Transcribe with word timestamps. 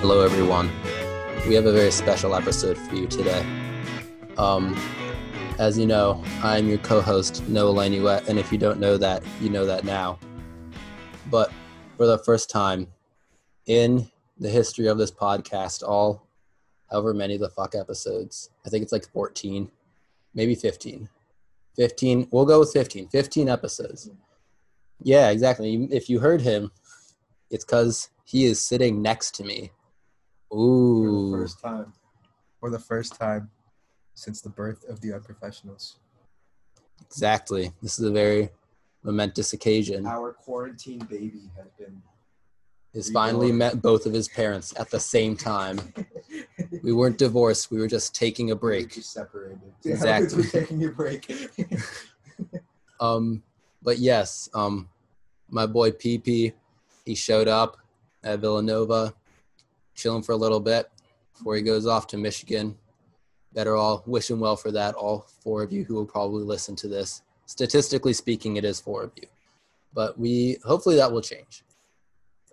Hello, 0.00 0.22
everyone. 0.22 0.70
We 1.46 1.52
have 1.56 1.66
a 1.66 1.72
very 1.72 1.90
special 1.90 2.34
episode 2.34 2.78
for 2.78 2.94
you 2.94 3.06
today. 3.06 3.44
Um, 4.38 4.74
as 5.58 5.78
you 5.78 5.84
know, 5.84 6.24
I'm 6.42 6.70
your 6.70 6.78
co-host 6.78 7.46
Noah 7.50 7.68
Lanouette, 7.68 8.26
and 8.26 8.38
if 8.38 8.50
you 8.50 8.56
don't 8.56 8.80
know 8.80 8.96
that, 8.96 9.22
you 9.42 9.50
know 9.50 9.66
that 9.66 9.84
now. 9.84 10.18
But 11.30 11.52
for 11.98 12.06
the 12.06 12.16
first 12.16 12.48
time 12.48 12.86
in 13.66 14.10
the 14.38 14.48
history 14.48 14.86
of 14.86 14.96
this 14.96 15.10
podcast, 15.10 15.82
all 15.86 16.26
however 16.90 17.12
many 17.12 17.36
the 17.36 17.50
fuck 17.50 17.74
episodes, 17.74 18.48
I 18.64 18.70
think 18.70 18.82
it's 18.82 18.92
like 18.92 19.06
14, 19.12 19.70
maybe 20.32 20.54
15. 20.54 21.10
15, 21.76 22.28
we'll 22.30 22.46
go 22.46 22.60
with 22.60 22.72
15. 22.72 23.08
15 23.08 23.48
episodes. 23.50 24.08
Yeah, 25.02 25.28
exactly. 25.28 25.86
If 25.90 26.08
you 26.08 26.20
heard 26.20 26.40
him, 26.40 26.72
it's 27.50 27.66
because 27.66 28.08
he 28.24 28.46
is 28.46 28.64
sitting 28.64 29.02
next 29.02 29.34
to 29.34 29.44
me. 29.44 29.72
For 30.50 31.30
the 31.30 31.38
first 31.38 31.60
time, 31.60 31.92
for 32.58 32.70
the 32.70 32.78
first 32.78 33.18
time 33.18 33.50
since 34.14 34.40
the 34.40 34.48
birth 34.48 34.84
of 34.88 35.00
the 35.00 35.12
unprofessionals. 35.12 35.96
Exactly. 37.00 37.72
This 37.82 37.98
is 37.98 38.04
a 38.04 38.10
very 38.10 38.50
momentous 39.02 39.52
occasion. 39.52 40.06
Our 40.06 40.32
quarantine 40.32 41.00
baby 41.00 41.50
has 41.56 41.68
been. 41.78 42.02
He's 42.92 43.10
finally 43.10 43.52
met 43.52 43.80
both 43.80 44.04
of 44.04 44.12
his 44.12 44.26
parents 44.26 44.74
at 44.78 44.90
the 44.90 45.00
same 45.00 45.36
time. 45.36 45.80
We 46.82 46.92
weren't 46.92 47.18
divorced. 47.18 47.70
We 47.70 47.78
were 47.78 47.88
just 47.88 48.14
taking 48.14 48.52
a 48.52 48.54
we 48.54 48.60
break. 48.60 48.92
Just 48.92 49.12
separated. 49.12 49.60
Exactly. 49.84 50.36
We're 50.42 50.50
taking 50.50 50.84
a 50.84 50.88
break. 50.88 51.30
Um, 53.00 53.42
but 53.82 53.98
yes, 53.98 54.48
um, 54.54 54.88
my 55.48 55.66
boy 55.66 55.90
PP, 55.90 56.52
he 57.04 57.14
showed 57.14 57.48
up 57.48 57.78
at 58.22 58.38
Villanova, 58.40 59.14
chilling 60.00 60.22
for 60.22 60.32
a 60.32 60.36
little 60.36 60.60
bit 60.60 60.90
before 61.36 61.56
he 61.56 61.62
goes 61.62 61.86
off 61.86 62.06
to 62.08 62.16
Michigan. 62.16 62.76
Better 63.52 63.76
all 63.76 64.02
wish 64.06 64.30
him 64.30 64.40
well 64.40 64.56
for 64.56 64.70
that. 64.72 64.94
All 64.94 65.26
four 65.42 65.62
of 65.62 65.72
you 65.72 65.84
who 65.84 65.94
will 65.94 66.06
probably 66.06 66.44
listen 66.44 66.76
to 66.76 66.88
this. 66.88 67.22
Statistically 67.46 68.12
speaking, 68.12 68.56
it 68.56 68.64
is 68.64 68.80
four 68.80 69.02
of 69.02 69.12
you, 69.16 69.26
but 69.92 70.18
we 70.18 70.58
hopefully 70.64 70.96
that 70.96 71.10
will 71.10 71.20
change. 71.20 71.64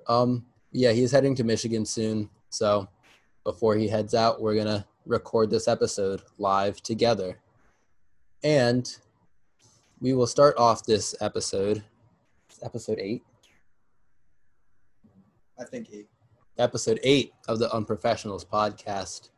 Um, 0.07 0.45
yeah, 0.71 0.91
he's 0.91 1.11
heading 1.11 1.35
to 1.35 1.43
Michigan 1.43 1.85
soon, 1.85 2.29
so 2.49 2.87
before 3.43 3.75
he 3.75 3.87
heads 3.87 4.15
out, 4.15 4.41
we're 4.41 4.55
gonna 4.55 4.85
record 5.05 5.49
this 5.49 5.67
episode 5.67 6.23
live 6.39 6.81
together, 6.81 7.37
and 8.43 8.97
we 9.99 10.13
will 10.13 10.27
start 10.27 10.57
off 10.57 10.83
this 10.85 11.15
episode. 11.21 11.83
Episode 12.63 12.97
eight. 12.99 13.23
I 15.59 15.63
think 15.63 15.89
eight. 15.93 16.07
Episode 16.59 16.99
eight 17.03 17.33
of 17.47 17.59
the 17.59 17.69
Unprofessionals 17.69 18.45
podcast 18.45 19.29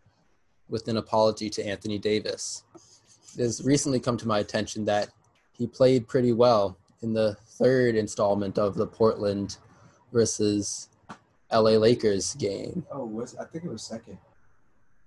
with 0.70 0.88
an 0.88 0.98
apology 0.98 1.50
to 1.50 1.66
Anthony 1.66 1.98
Davis. 1.98 2.64
It 3.38 3.44
has 3.44 3.64
recently 3.64 4.00
come 4.00 4.18
to 4.18 4.28
my 4.28 4.40
attention 4.40 4.86
that 4.86 5.10
he 5.52 5.68
played 5.68 6.08
pretty 6.08 6.34
well 6.34 6.78
in 7.02 7.14
the 7.14 7.36
third 7.58 7.96
installment 7.96 8.58
of 8.58 8.76
the 8.76 8.88
Portland 8.88 9.58
versus 10.12 10.90
LA 11.52 11.72
Lakers 11.72 12.36
game. 12.36 12.86
Oh, 12.92 13.06
was 13.06 13.36
I 13.36 13.46
think 13.46 13.66
it 13.66 13.70
was 13.70 13.84
second. 13.84 14.18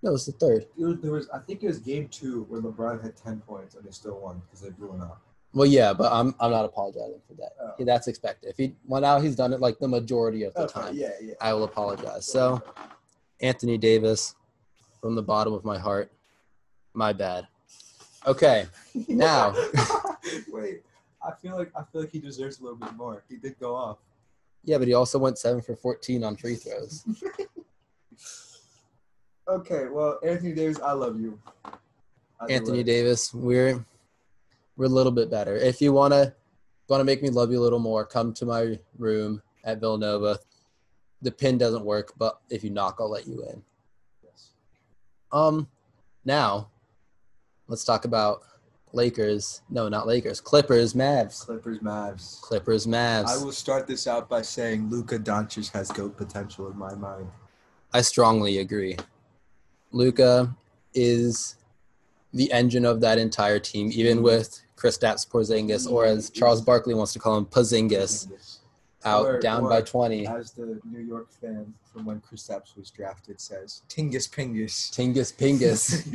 No, 0.02 0.10
it 0.10 0.12
was 0.12 0.26
the 0.26 0.32
third. 0.32 0.66
It 0.76 0.84
was, 0.84 1.00
there 1.00 1.12
was 1.12 1.28
I 1.30 1.38
think 1.38 1.62
it 1.62 1.68
was 1.68 1.78
game 1.78 2.08
two 2.08 2.44
where 2.48 2.60
LeBron 2.60 3.02
had 3.02 3.16
ten 3.16 3.40
points 3.40 3.74
and 3.74 3.84
they 3.84 3.90
still 3.90 4.18
won 4.18 4.42
because 4.46 4.60
they 4.60 4.70
blew 4.70 4.94
it 4.94 5.00
out. 5.00 5.18
Well, 5.54 5.66
yeah, 5.66 5.92
but 5.92 6.12
I'm 6.12 6.34
I'm 6.40 6.50
not 6.50 6.64
apologizing 6.64 7.20
for 7.28 7.34
that. 7.34 7.52
Oh. 7.60 7.84
That's 7.84 8.08
expected. 8.08 8.50
If 8.50 8.56
he 8.56 8.74
well 8.86 9.00
now 9.00 9.20
he's 9.20 9.36
done 9.36 9.52
it 9.52 9.60
like 9.60 9.78
the 9.78 9.88
majority 9.88 10.44
of 10.44 10.54
the 10.54 10.66
time. 10.66 10.94
yeah, 10.94 11.10
yeah. 11.20 11.34
I 11.40 11.52
will 11.52 11.64
apologize. 11.64 12.26
So, 12.26 12.62
Anthony 13.40 13.76
Davis, 13.76 14.34
from 15.00 15.14
the 15.14 15.22
bottom 15.22 15.52
of 15.52 15.64
my 15.64 15.78
heart, 15.78 16.10
my 16.94 17.12
bad. 17.12 17.46
Okay, 18.26 18.66
now 19.08 19.54
Wait, 20.48 20.82
I 21.22 21.32
feel 21.42 21.56
like 21.56 21.70
I 21.76 21.82
feel 21.82 22.02
like 22.02 22.10
he 22.12 22.18
deserves 22.18 22.60
a 22.60 22.62
little 22.62 22.78
bit 22.78 22.94
more. 22.94 23.24
He 23.28 23.36
did 23.36 23.58
go 23.58 23.74
off. 23.74 23.98
yeah, 24.64 24.78
but 24.78 24.88
he 24.88 24.94
also 24.94 25.18
went 25.18 25.38
seven 25.38 25.60
for 25.60 25.76
fourteen 25.76 26.24
on 26.24 26.36
free 26.36 26.56
throws. 26.56 27.04
Okay, 29.48 29.88
well, 29.90 30.20
Anthony 30.24 30.52
Davis, 30.52 30.78
I 30.80 30.92
love 30.92 31.20
you. 31.20 31.38
Either 31.64 32.52
Anthony 32.52 32.78
way. 32.78 32.84
Davis, 32.84 33.34
we're 33.34 33.84
we're 34.76 34.86
a 34.86 34.88
little 34.88 35.12
bit 35.12 35.30
better. 35.30 35.56
If 35.56 35.80
you 35.80 35.92
wanna 35.92 36.34
wanna 36.88 37.04
make 37.04 37.22
me 37.22 37.30
love 37.30 37.50
you 37.50 37.58
a 37.58 37.62
little 37.62 37.78
more, 37.78 38.04
come 38.04 38.32
to 38.34 38.46
my 38.46 38.78
room 38.98 39.42
at 39.64 39.80
Villanova. 39.80 40.38
The 41.22 41.30
pin 41.30 41.56
doesn't 41.56 41.84
work, 41.84 42.12
but 42.18 42.40
if 42.50 42.64
you 42.64 42.70
knock, 42.70 42.96
I'll 43.00 43.10
let 43.10 43.26
you 43.26 43.42
in. 43.44 43.62
Yes. 44.24 44.50
Um, 45.30 45.68
now 46.24 46.68
let's 47.68 47.84
talk 47.84 48.04
about 48.04 48.42
Lakers. 48.92 49.62
No, 49.70 49.88
not 49.88 50.06
Lakers. 50.06 50.40
Clippers, 50.40 50.94
Mavs. 50.94 51.40
Clippers, 51.40 51.78
Mavs. 51.78 52.40
Clippers, 52.40 52.86
Mavs. 52.86 53.28
I 53.28 53.42
will 53.42 53.52
start 53.52 53.86
this 53.86 54.06
out 54.06 54.28
by 54.28 54.42
saying 54.42 54.90
Luka 54.90 55.18
Doncic 55.18 55.70
has 55.72 55.90
goat 55.90 56.16
potential 56.16 56.70
in 56.70 56.76
my 56.76 56.94
mind. 56.94 57.28
I 57.92 58.02
strongly 58.02 58.58
agree. 58.58 58.96
Luka 59.92 60.54
is 60.94 61.56
the 62.32 62.50
engine 62.52 62.84
of 62.84 63.00
that 63.00 63.18
entire 63.18 63.58
team, 63.58 63.90
even 63.92 64.22
with 64.22 64.60
Chris 64.76 64.96
Kristaps 64.98 65.28
Porzingis, 65.28 65.90
or 65.90 66.04
as 66.06 66.30
Charles 66.30 66.60
Barkley 66.60 66.94
wants 66.94 67.12
to 67.12 67.18
call 67.18 67.36
him, 67.36 67.46
Porzingis, 67.46 68.28
out 69.04 69.26
Or- 69.26 69.38
down 69.40 69.64
or 69.64 69.68
by 69.68 69.82
20. 69.82 70.26
As 70.26 70.52
the 70.52 70.80
New 70.90 71.00
York 71.00 71.30
fan 71.32 71.74
from 71.92 72.04
when 72.06 72.20
Chris 72.20 72.46
Kristaps 72.48 72.76
was 72.76 72.90
drafted 72.90 73.40
says, 73.40 73.82
Tingus 73.88 74.28
Pingus. 74.30 74.90
Tingus 74.92 75.32
Pingus. 75.36 76.06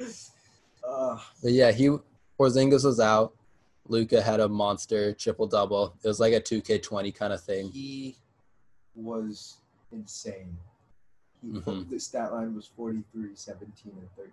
uh, 0.88 1.18
But 1.42 1.52
yeah, 1.52 1.70
he 1.72 1.96
Porzingis 2.38 2.84
was 2.84 3.00
out. 3.00 3.32
Luka 3.88 4.20
had 4.20 4.40
a 4.40 4.48
monster 4.48 5.12
triple 5.12 5.46
double. 5.46 5.94
It 6.02 6.08
was 6.08 6.18
like 6.18 6.32
a 6.32 6.40
2K20 6.40 7.14
kind 7.14 7.32
of 7.32 7.40
thing. 7.42 7.68
he 7.70 8.16
was 8.94 9.58
insane. 9.92 10.56
He, 11.42 11.48
Mhm. 11.48 11.90
The 11.90 11.98
stat 12.00 12.32
line 12.32 12.54
was 12.54 12.66
43, 12.66 13.30
17, 13.34 13.92
and 13.98 14.08
13. 14.16 14.32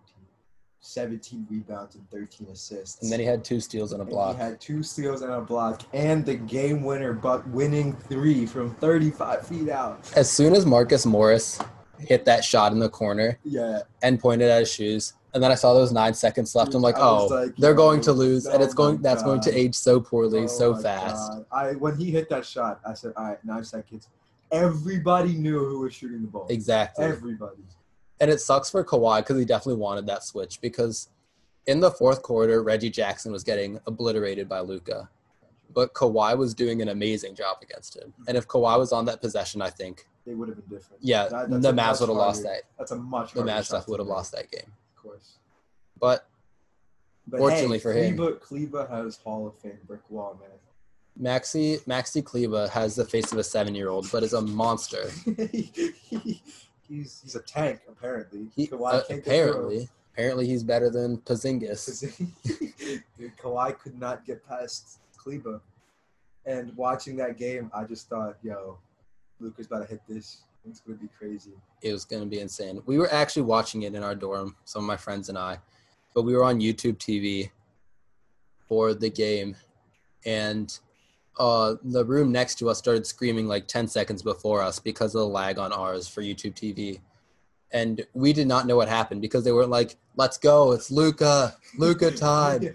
17 0.86 1.47
rebounds 1.50 1.96
and 1.96 2.09
13 2.12 2.47
assists. 2.52 3.02
And 3.02 3.09
then 3.12 3.19
he 3.19 3.25
had 3.25 3.44
two 3.46 3.62
steals 3.62 3.94
and 3.94 4.02
a 4.02 4.03
And 4.03 4.09
block. 4.12 4.36
He 4.36 4.41
had 4.41 4.59
two 4.59 4.84
steals 4.84 5.22
and 5.22 5.31
a 5.31 5.40
block, 5.40 5.84
and 5.94 6.25
the 6.25 6.36
game 6.36 6.84
winner, 6.84 7.13
but 7.13 7.47
winning 7.47 7.94
three 7.96 8.46
from 8.46 8.75
35 8.75 9.47
feet 9.47 9.69
out. 9.69 10.12
As 10.18 10.30
soon 10.30 10.53
as 10.53 10.66
Marcus 10.66 11.06
Morris 11.06 11.58
hit 12.00 12.25
that 12.25 12.44
shot 12.44 12.74
in 12.74 12.80
the 12.80 12.90
corner 12.90 13.40
Yeah, 13.46 13.84
and 14.02 14.19
pointed 14.19 14.50
at 14.50 14.59
his 14.59 14.72
shoes, 14.72 15.13
and 15.34 15.42
then 15.42 15.52
I 15.52 15.56
saw 15.56 15.74
those 15.74 15.94
nine 15.94 16.13
seconds 16.13 16.53
left. 16.53 16.75
I'm 16.75 16.81
like, 16.81 16.97
oh, 17.00 17.28
like, 17.28 17.56
they're 17.56 17.74
going 17.74 18.02
to 18.02 18.12
lose, 18.12 18.46
and 18.46 18.62
oh 18.62 18.66
it's 18.66 18.74
going. 18.74 19.02
That's 19.02 19.24
going 19.24 19.40
to 19.42 19.58
age 19.58 19.75
so 19.75 20.02
poorly, 20.02 20.44
Oh 20.44 20.47
so 20.47 20.75
fast. 20.75 21.31
God. 21.31 21.46
I 21.50 21.72
when 21.75 21.96
he 21.97 22.12
hit 22.12 22.28
that 22.30 22.46
shot, 22.46 22.81
I 22.86 22.94
said, 22.94 23.13
"All 23.16 23.24
right, 23.24 23.46
nine 23.46 23.63
seconds." 23.63 24.09
Everybody 24.53 25.34
knew 25.34 25.68
who 25.68 25.80
was 25.80 25.94
shooting 25.94 26.22
the 26.22 26.28
ball. 26.28 26.46
Exactly. 26.50 27.03
Everybody. 27.03 27.58
And 28.22 28.30
it 28.30 28.40
sucks 28.40 28.69
for 28.69 28.84
Kawhi 28.86 29.19
because 29.22 29.38
he 29.38 29.46
definitely 29.46 29.81
wanted 29.81 30.06
that 30.08 30.24
switch 30.24 30.62
because 30.62 31.09
in 31.66 31.80
the 31.80 31.90
fourth 31.90 32.22
quarter, 32.22 32.62
Reggie 32.63 32.92
Jackson 32.92 33.31
was 33.31 33.44
getting 33.44 33.80
obliterated 33.88 34.47
by 34.47 34.59
Luka. 34.59 35.09
But 35.74 35.94
Kawhi 35.96 36.38
was 36.38 36.53
doing 36.53 36.84
an 36.84 36.90
amazing 36.90 37.34
job 37.34 37.58
against 37.63 37.97
him. 37.97 38.13
And 38.28 38.38
if 38.38 38.47
Kawhi 38.47 38.78
was 38.78 38.92
on 38.94 39.06
that 39.06 39.22
possession, 39.22 39.59
I 39.62 39.72
think, 39.72 40.08
They 40.24 40.36
would 40.36 40.47
have 40.50 40.58
been 40.58 40.78
different. 40.78 41.02
yeah, 41.03 41.28
That- 41.30 41.50
the 41.50 41.74
Mavs 41.74 42.00
would 42.00 42.09
have 42.09 42.18
lost 42.18 42.44
that. 42.44 42.62
That's 42.78 42.92
a 42.92 42.96
much. 42.96 43.34
The 43.34 43.42
Mavs 43.42 43.66
stuff 43.66 43.88
would 43.88 44.00
have 44.00 44.08
lost 44.08 44.31
that 44.34 44.51
game. 44.51 44.72
Of 44.95 45.01
course. 45.01 45.39
But 46.00 46.28
But 47.25 47.39
Fortunately 47.39 47.78
hey, 47.78 47.81
for 47.81 47.94
him. 47.94 48.16
Kleber, 48.18 48.36
Kleber 48.36 48.86
has 48.88 49.18
Hall 49.18 49.48
of 49.48 49.56
Fame 49.60 49.80
brick 49.88 50.01
wall, 50.10 50.38
man. 50.39 50.50
Maxi 51.21 51.83
Maxi 51.86 52.24
Kleber 52.24 52.68
has 52.69 52.95
the 52.95 53.06
face 53.06 53.31
of 53.31 53.38
a 53.38 53.44
seven 53.44 53.75
year 53.75 53.89
old, 53.89 54.12
but 54.12 54.24
is 54.24 54.33
a 54.33 54.42
monster. 54.42 55.10
he's 55.51 57.21
he's 57.21 57.36
a 57.36 57.42
tank 57.42 57.81
apparently. 57.88 58.48
He, 58.56 58.68
Kawhi 58.68 58.94
uh, 58.94 59.01
apparently, 59.10 59.89
apparently 60.13 60.48
he's 60.48 60.63
better 60.63 60.89
than 60.89 61.18
Porzingis. 61.19 62.18
Dude, 63.18 63.38
Kawhi 63.38 63.77
could 63.77 64.00
not 64.00 64.25
get 64.25 64.45
past 64.48 65.00
Kleber. 65.18 65.62
And 66.45 66.75
watching 66.75 67.16
that 67.18 67.38
game, 67.38 67.71
I 67.74 67.86
just 67.86 68.09
thought, 68.09 68.38
yo, 68.44 68.77
Luka's 69.39 69.68
about 69.68 69.83
to 69.83 69.88
hit 69.88 70.01
this. 70.09 70.42
It's 70.66 70.80
gonna 70.80 70.98
be 70.98 71.09
crazy. 71.18 71.51
it 71.81 71.92
was 71.92 72.06
going 72.06 72.24
to 72.24 72.27
be 72.30 72.39
insane. 72.39 72.81
We 72.86 72.98
were 72.98 73.13
actually 73.13 73.42
watching 73.44 73.83
it 73.83 73.94
in 73.94 74.01
our 74.04 74.16
dorm, 74.16 74.56
some 74.63 74.83
of 74.83 74.88
my 74.88 74.95
friends 74.98 75.27
and 75.30 75.38
I, 75.38 75.59
but 76.16 76.24
we 76.24 76.33
were 76.33 76.44
on 76.44 76.59
YouTube 76.59 76.98
TV 76.98 77.51
for 78.68 78.94
the 78.94 79.09
game, 79.09 79.57
and 80.25 80.80
uh, 81.39 81.75
the 81.83 82.06
room 82.06 82.31
next 82.31 82.56
to 82.56 82.69
us 82.69 82.77
started 82.77 83.06
screaming 83.07 83.47
like 83.47 83.68
10 83.68 83.88
seconds 83.88 84.21
before 84.21 84.62
us 84.62 84.80
because 84.80 85.15
of 85.15 85.19
the 85.21 85.27
lag 85.27 85.57
on 85.57 85.74
ours 85.74 86.07
for 86.07 86.21
YouTube 86.21 86.53
TV. 86.53 87.00
And 87.71 88.06
we 88.13 88.33
did 88.33 88.47
not 88.47 88.68
know 88.68 88.75
what 88.75 88.88
happened 88.88 89.21
because 89.21 89.44
they 89.44 89.51
weren't 89.51 89.71
like, 89.71 89.95
let's 90.15 90.38
go, 90.38 90.74
it's 90.74 90.91
Luka, 90.91 91.56
Luka 91.77 92.12
time. 92.15 92.69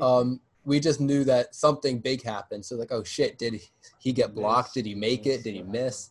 um, 0.00 0.40
we 0.64 0.80
just 0.80 1.00
knew 1.00 1.22
that 1.24 1.54
something 1.54 1.98
big 1.98 2.22
happened. 2.22 2.64
So 2.64 2.76
like, 2.76 2.92
oh 2.92 3.04
shit, 3.04 3.38
did 3.38 3.60
he 3.98 4.12
get 4.12 4.34
blocked? 4.34 4.74
Did 4.74 4.86
he 4.86 4.94
make 4.94 5.26
it? 5.26 5.44
Did 5.44 5.54
he 5.54 5.62
miss? 5.62 6.10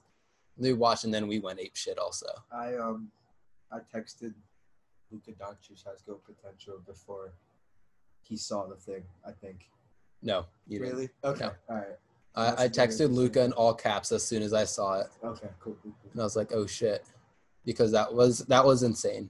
We 0.58 0.72
watched 0.74 1.04
and 1.04 1.14
then 1.14 1.28
we 1.28 1.40
went 1.40 1.60
ape 1.60 1.76
shit 1.76 1.98
also. 2.00 2.28
I 2.52 2.76
um, 2.76 3.10
I 3.72 3.80
texted 3.80 4.34
Luka 5.12 5.32
Doncic 5.32 5.84
has 5.86 6.02
go 6.02 6.22
potential 6.26 6.80
before 6.86 7.34
he 8.22 8.38
saw 8.38 8.66
the 8.66 8.76
thing. 8.76 9.04
I 9.28 9.32
think. 9.32 9.68
No, 10.22 10.46
you 10.68 10.80
didn't. 10.80 10.94
Really? 10.94 11.10
Okay. 11.24 11.46
No. 11.46 11.52
All 11.70 11.76
right. 11.76 11.86
I, 12.38 12.64
I 12.66 12.68
texted 12.68 13.14
Luka 13.14 13.44
in 13.44 13.54
all 13.54 13.74
caps 13.74 14.12
as 14.12 14.22
soon 14.24 14.42
as 14.44 14.54
I 14.54 14.66
saw 14.66 15.00
it, 15.00 15.08
Okay. 15.24 15.48
Cool. 15.60 15.78
cool, 15.82 15.94
cool. 16.02 16.12
and 16.12 16.22
I 16.22 16.24
was 16.24 16.36
like, 16.36 16.52
"Oh 16.54 16.66
shit," 16.66 17.06
because 17.64 17.92
that 17.94 18.14
was 18.14 18.40
that 18.40 18.66
was 18.66 18.84
insane. 18.84 19.30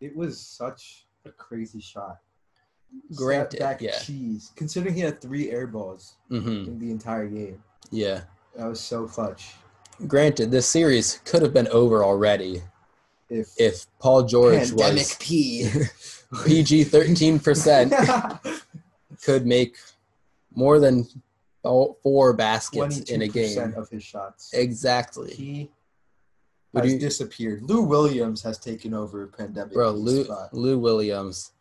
It 0.00 0.14
was 0.14 0.38
such 0.40 1.06
a 1.24 1.30
crazy 1.30 1.80
shot. 1.80 2.18
Granted, 3.16 3.60
back 3.60 3.80
yeah. 3.80 3.98
cheese. 3.98 4.52
Considering 4.56 4.94
he 4.94 5.00
had 5.00 5.20
three 5.20 5.50
air 5.50 5.66
balls 5.66 6.14
hmm 6.28 6.46
in 6.46 6.78
the 6.78 6.90
entire 6.90 7.26
game, 7.26 7.62
Yeah. 7.90 8.22
that 8.56 8.66
was 8.68 8.80
so 8.80 9.06
clutch. 9.06 9.54
Granted, 10.06 10.50
this 10.50 10.68
series 10.68 11.20
could 11.24 11.40
have 11.42 11.52
been 11.54 11.68
over 11.68 12.04
already 12.04 12.62
If 13.30 13.48
if 13.58 13.86
Paul 14.00 14.24
George 14.24 14.68
pandemic 14.68 14.96
was 14.96 15.16
P 15.18 15.70
PG 16.44 16.84
thirteen 16.84 17.38
percent 17.40 17.92
could 19.24 19.46
make 19.46 19.76
more 20.54 20.78
than 20.78 21.06
four 21.62 22.32
baskets 22.34 22.98
in 23.10 23.22
a 23.22 23.28
game. 23.28 23.74
of 23.76 23.88
his 23.88 24.02
shots. 24.02 24.52
Exactly, 24.52 25.32
He 25.34 25.70
has 26.74 26.92
you- 26.92 26.98
disappeared. 26.98 27.62
Lou 27.62 27.82
Williams 27.82 28.42
has 28.42 28.58
taken 28.58 28.92
over 28.94 29.26
pandemic 29.28 29.72
bro. 29.74 29.90
Lou 29.92 30.24
spot. 30.24 30.52
Lou 30.52 30.78
Williams. 30.78 31.52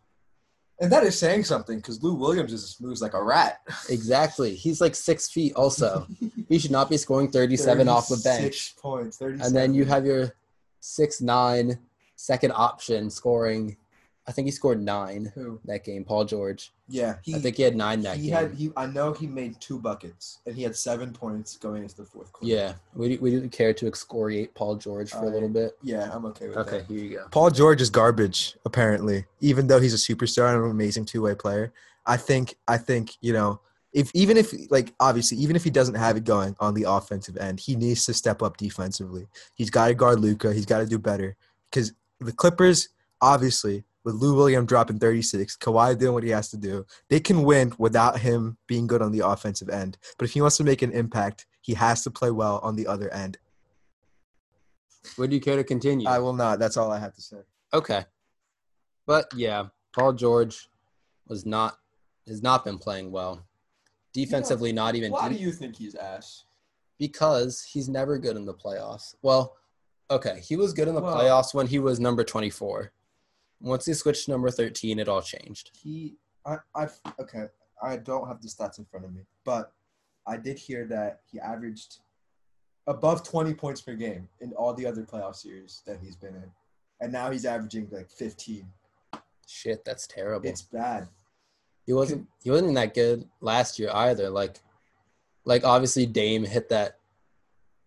and 0.81 0.91
that 0.91 1.03
is 1.03 1.17
saying 1.17 1.43
something 1.45 1.77
because 1.77 2.01
Lou 2.03 2.15
Williams 2.15 2.51
is 2.51 2.75
moves 2.81 3.01
like 3.01 3.13
a 3.13 3.23
rat. 3.23 3.61
Exactly. 3.89 4.55
He's 4.55 4.81
like 4.81 4.95
six 4.95 5.29
feet. 5.29 5.53
Also, 5.55 6.07
he 6.49 6.57
should 6.59 6.71
not 6.71 6.89
be 6.89 6.97
scoring 6.97 7.29
thirty-seven 7.31 7.87
off 7.87 8.09
the 8.09 8.17
36 8.17 8.23
bench. 8.41 8.75
points. 8.81 9.17
37. 9.17 9.45
And 9.45 9.55
then 9.55 9.73
you 9.73 9.85
have 9.85 10.05
your 10.05 10.33
six 10.81 11.21
nine 11.21 11.77
second 12.17 12.51
option 12.55 13.09
scoring. 13.09 13.77
I 14.25 14.31
think 14.31 14.45
he 14.45 14.51
scored 14.51 14.81
nine 14.81 15.31
who? 15.35 15.59
that 15.65 15.83
game. 15.83 16.05
Paul 16.05 16.23
George. 16.23 16.71
Yeah, 16.87 17.15
he. 17.23 17.35
I 17.35 17.39
think 17.39 17.57
he 17.57 17.63
had 17.63 17.75
nine 17.75 18.01
that 18.03 18.15
he 18.17 18.27
game. 18.27 18.33
had. 18.33 18.53
He. 18.53 18.71
I 18.77 18.85
know 18.85 19.11
he 19.11 19.27
made 19.27 19.59
two 19.59 19.77
buckets, 19.79 20.39
and 20.45 20.55
he 20.55 20.63
had 20.63 20.75
seven 20.77 21.11
points 21.11 21.57
going 21.57 21.83
into 21.83 21.95
the 21.97 22.05
fourth 22.05 22.31
quarter. 22.31 22.53
yeah, 22.53 22.73
we 22.95 23.17
we 23.17 23.31
didn't 23.31 23.49
care 23.51 23.73
to 23.73 23.87
excoriate 23.87 24.53
Paul 24.55 24.75
George 24.75 25.11
for 25.11 25.23
a 25.25 25.29
little 25.29 25.49
bit. 25.49 25.77
Yeah, 25.83 26.09
I'm 26.13 26.25
okay 26.27 26.47
with 26.47 26.57
Okay, 26.57 26.77
that. 26.79 26.87
here 26.87 26.97
you 26.97 27.17
go. 27.17 27.27
Paul 27.31 27.49
George 27.51 27.81
is 27.81 27.89
garbage, 27.89 28.55
apparently. 28.65 29.25
Even 29.41 29.67
though 29.67 29.79
he's 29.81 29.93
a 29.93 29.97
superstar 30.15 30.53
and 30.55 30.63
an 30.63 30.71
amazing 30.71 31.03
two 31.05 31.21
way 31.23 31.35
player, 31.35 31.73
I 32.05 32.15
think 32.17 32.55
I 32.67 32.77
think 32.77 33.11
you 33.19 33.33
know 33.33 33.59
if 33.91 34.09
even 34.13 34.37
if 34.37 34.53
like 34.71 34.93
obviously 35.01 35.37
even 35.39 35.57
if 35.57 35.65
he 35.65 35.69
doesn't 35.69 35.95
have 35.95 36.15
it 36.15 36.23
going 36.23 36.55
on 36.61 36.73
the 36.75 36.85
offensive 36.87 37.35
end, 37.37 37.59
he 37.59 37.75
needs 37.75 38.05
to 38.05 38.13
step 38.13 38.41
up 38.41 38.55
defensively. 38.55 39.27
He's 39.53 39.69
got 39.69 39.87
to 39.87 39.93
guard 39.93 40.21
Luka. 40.21 40.53
He's 40.53 40.65
got 40.65 40.79
to 40.79 40.85
do 40.85 40.97
better 40.97 41.35
because 41.69 41.91
the 42.21 42.31
Clippers 42.31 42.87
obviously 43.21 43.83
with 44.03 44.15
Lou 44.15 44.35
Williams 44.35 44.67
dropping 44.67 44.99
36, 44.99 45.57
Kawhi 45.57 45.97
doing 45.97 46.13
what 46.13 46.23
he 46.23 46.29
has 46.29 46.49
to 46.51 46.57
do, 46.57 46.85
they 47.09 47.19
can 47.19 47.43
win 47.43 47.73
without 47.77 48.19
him 48.19 48.57
being 48.67 48.87
good 48.87 49.01
on 49.01 49.11
the 49.11 49.25
offensive 49.25 49.69
end. 49.69 49.97
But 50.17 50.25
if 50.25 50.33
he 50.33 50.41
wants 50.41 50.57
to 50.57 50.63
make 50.63 50.81
an 50.81 50.91
impact, 50.91 51.45
he 51.61 51.73
has 51.75 52.03
to 52.03 52.11
play 52.11 52.31
well 52.31 52.59
on 52.63 52.75
the 52.75 52.87
other 52.87 53.11
end. 53.13 53.37
Would 55.17 55.31
you 55.33 55.39
care 55.39 55.55
to 55.55 55.63
continue? 55.63 56.07
I 56.07 56.19
will 56.19 56.33
not. 56.33 56.59
That's 56.59 56.77
all 56.77 56.91
I 56.91 56.99
have 56.99 57.13
to 57.15 57.21
say. 57.21 57.37
Okay. 57.73 58.05
But 59.05 59.25
yeah, 59.35 59.67
Paul 59.93 60.13
George 60.13 60.69
was 61.27 61.45
not 61.45 61.77
has 62.27 62.41
not 62.41 62.63
been 62.63 62.77
playing 62.77 63.11
well. 63.11 63.45
Defensively, 64.13 64.71
not 64.71 64.95
even 64.95 65.11
Why 65.11 65.27
de- 65.29 65.35
do 65.35 65.41
you 65.41 65.51
think 65.51 65.75
he's 65.75 65.95
ass? 65.95 66.45
because 66.99 67.61
he's 67.63 67.89
never 67.89 68.17
good 68.17 68.37
in 68.37 68.45
the 68.45 68.53
playoffs. 68.53 69.15
Well, 69.23 69.57
okay, 70.09 70.39
he 70.47 70.55
was 70.55 70.71
good 70.71 70.87
in 70.87 70.95
the 70.95 71.01
Well- 71.01 71.17
playoffs 71.17 71.53
when 71.53 71.67
he 71.67 71.79
was 71.79 71.99
number 71.99 72.23
24. 72.23 72.93
Once 73.63 73.85
he 73.85 73.93
switched 73.93 74.25
to 74.25 74.31
number 74.31 74.51
13, 74.51 74.99
it 74.99 75.07
all 75.07 75.21
changed. 75.21 75.71
he 75.81 76.15
I 76.45 76.57
I 76.75 76.87
okay 77.19 77.45
I 77.81 77.97
don't 77.97 78.27
have 78.27 78.41
the 78.41 78.47
stats 78.47 78.77
in 78.77 78.85
front 78.85 79.05
of 79.05 79.13
me, 79.13 79.21
but 79.45 79.71
I 80.27 80.37
did 80.37 80.57
hear 80.59 80.85
that 80.87 81.21
he 81.31 81.39
averaged 81.39 81.99
above 82.87 83.23
20 83.23 83.53
points 83.53 83.81
per 83.81 83.93
game 83.95 84.27
in 84.41 84.51
all 84.53 84.73
the 84.73 84.85
other 84.85 85.03
playoff 85.03 85.35
series 85.35 85.81
that 85.87 85.97
he's 86.01 86.15
been 86.17 86.35
in, 86.35 86.51
and 87.01 87.11
now 87.11 87.31
he's 87.31 87.45
averaging 87.45 87.87
like 87.91 88.09
15. 88.11 88.65
Shit, 89.47 89.83
that's 89.85 90.07
terrible. 90.07 90.47
It's 90.47 90.61
bad. 90.61 91.07
he 91.85 91.93
wasn't 91.93 92.27
he 92.43 92.51
wasn't 92.51 92.75
that 92.75 92.93
good 92.93 93.27
last 93.41 93.79
year 93.79 93.89
either. 93.93 94.29
Like 94.29 94.59
like 95.45 95.63
obviously 95.63 96.05
Dame 96.05 96.43
hit 96.43 96.67
that 96.69 96.99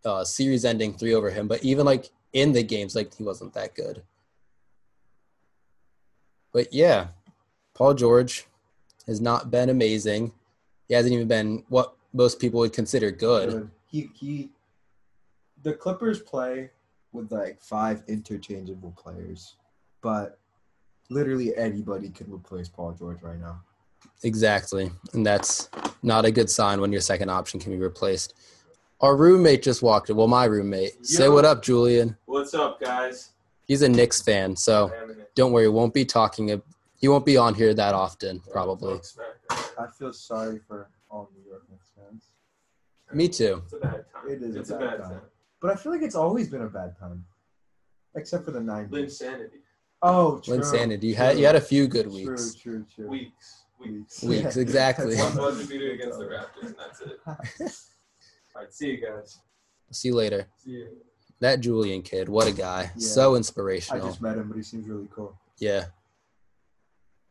uh 0.06 0.24
series 0.24 0.64
ending 0.64 0.96
3 0.96 1.14
over 1.14 1.30
him, 1.30 1.48
but 1.48 1.62
even 1.62 1.84
like 1.84 2.10
in 2.32 2.52
the 2.52 2.62
games 2.62 2.94
like 2.94 3.14
he 3.14 3.24
wasn't 3.24 3.52
that 3.54 3.74
good. 3.74 4.02
But 6.56 6.72
yeah, 6.72 7.08
Paul 7.74 7.92
George 7.92 8.46
has 9.06 9.20
not 9.20 9.50
been 9.50 9.68
amazing. 9.68 10.32
He 10.88 10.94
hasn't 10.94 11.12
even 11.12 11.28
been 11.28 11.64
what 11.68 11.94
most 12.14 12.40
people 12.40 12.60
would 12.60 12.72
consider 12.72 13.10
good. 13.10 13.50
Good. 13.50 13.70
He 13.88 14.10
he. 14.14 14.48
The 15.64 15.74
Clippers 15.74 16.20
play 16.22 16.70
with 17.12 17.30
like 17.30 17.60
five 17.60 18.04
interchangeable 18.08 18.94
players, 18.96 19.56
but 20.00 20.38
literally 21.10 21.54
anybody 21.58 22.08
can 22.08 22.32
replace 22.32 22.70
Paul 22.70 22.92
George 22.92 23.20
right 23.20 23.38
now. 23.38 23.60
Exactly. 24.22 24.90
And 25.12 25.26
that's 25.26 25.68
not 26.02 26.24
a 26.24 26.30
good 26.30 26.48
sign 26.48 26.80
when 26.80 26.90
your 26.90 27.02
second 27.02 27.28
option 27.28 27.60
can 27.60 27.72
be 27.72 27.78
replaced. 27.78 28.32
Our 29.02 29.14
roommate 29.14 29.62
just 29.62 29.82
walked 29.82 30.08
in. 30.08 30.16
Well, 30.16 30.26
my 30.26 30.46
roommate. 30.46 31.04
Say 31.04 31.28
what 31.28 31.44
up, 31.44 31.62
Julian. 31.62 32.16
What's 32.24 32.54
up, 32.54 32.80
guys? 32.80 33.32
He's 33.66 33.82
a 33.82 33.88
Knicks 33.88 34.22
fan, 34.22 34.56
so 34.56 34.92
don't 35.34 35.52
worry. 35.52 35.68
Won't 35.68 35.92
be 35.92 36.04
talking. 36.04 36.62
He 36.98 37.08
won't 37.08 37.26
be 37.26 37.36
on 37.36 37.54
here 37.54 37.74
that 37.74 37.94
often, 37.94 38.40
probably. 38.52 39.00
I 39.50 39.86
feel 39.98 40.12
sorry 40.12 40.60
for 40.66 40.88
all 41.10 41.28
New 41.36 41.50
York 41.50 41.64
Knicks 41.70 41.90
fans. 41.96 42.30
Me 43.12 43.28
too. 43.28 43.62
It's 43.64 43.72
a 43.74 43.78
bad 43.78 44.04
time. 44.12 44.30
It 44.30 44.42
is 44.42 44.56
a 44.56 44.60
It's 44.60 44.70
bad 44.70 44.98
time. 44.98 45.20
But 45.60 45.72
I 45.72 45.76
feel 45.76 45.92
like 45.92 46.02
it's 46.02 46.14
always 46.14 46.48
been 46.48 46.62
a 46.62 46.68
bad 46.68 46.96
time, 46.98 47.24
except 48.14 48.44
for 48.44 48.50
the 48.50 48.60
'90s. 48.60 48.96
Insanity. 48.96 49.58
Oh, 50.02 50.38
true. 50.38 50.54
Insanity. 50.54 51.08
You 51.08 51.14
had 51.14 51.38
you 51.38 51.46
had 51.46 51.56
a 51.56 51.60
few 51.60 51.86
good 51.88 52.06
weeks. 52.06 52.54
true, 52.54 52.84
true. 52.84 52.86
true. 52.94 53.08
Weeks. 53.08 53.64
Weeks. 53.80 54.22
Weeks, 54.22 54.56
exactly. 54.56 55.16
One 55.16 55.16
That's 55.16 55.36
buzzer 55.36 55.66
beater 55.66 55.92
against 55.92 56.18
the 56.18 56.26
Raptors, 56.26 56.66
and 56.66 56.76
that's 56.78 57.00
it. 57.00 57.18
All 58.54 58.62
right, 58.62 58.72
see 58.72 58.92
you 58.92 59.06
guys. 59.06 59.38
See 59.92 60.08
you 60.08 60.14
later. 60.14 60.48
See 60.64 60.70
you. 60.70 60.88
That 61.40 61.60
Julian 61.60 62.02
kid, 62.02 62.28
what 62.28 62.48
a 62.48 62.52
guy. 62.52 62.90
Yeah. 62.96 63.06
So 63.06 63.34
inspirational. 63.36 64.02
I 64.04 64.08
just 64.08 64.22
met 64.22 64.36
him, 64.38 64.48
but 64.48 64.56
he 64.56 64.62
seems 64.62 64.88
really 64.88 65.08
cool. 65.14 65.38
Yeah. 65.58 65.86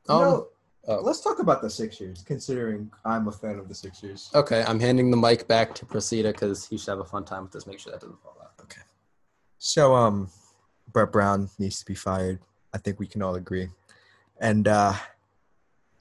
You 0.07 0.13
Um, 0.15 0.21
know, 0.21 0.47
oh. 0.87 0.99
let's 1.01 1.21
talk 1.21 1.39
about 1.39 1.61
the 1.61 1.69
Sixers, 1.69 2.21
considering 2.21 2.91
I'm 3.03 3.27
a 3.27 3.31
fan 3.31 3.57
of 3.57 3.67
the 3.67 3.73
Sixers. 3.73 4.29
Okay, 4.35 4.63
I'm 4.67 4.79
handing 4.79 5.09
the 5.09 5.17
mic 5.17 5.47
back 5.47 5.73
to 5.75 5.85
Prasiddha 5.85 6.31
because 6.33 6.67
he 6.67 6.77
should 6.77 6.89
have 6.89 6.99
a 6.99 7.05
fun 7.05 7.25
time 7.25 7.43
with 7.43 7.51
this. 7.51 7.65
Make 7.65 7.79
sure 7.79 7.91
that 7.93 8.01
doesn't 8.01 8.21
fall 8.21 8.37
out. 8.43 8.51
Okay. 8.61 8.81
So, 9.57 9.95
um, 9.95 10.29
Brett 10.91 11.11
Brown 11.11 11.49
needs 11.57 11.79
to 11.79 11.85
be 11.85 11.95
fired. 11.95 12.39
I 12.73 12.77
think 12.77 12.99
we 12.99 13.07
can 13.07 13.23
all 13.23 13.35
agree. 13.35 13.69
And, 14.39 14.67
uh, 14.67 14.93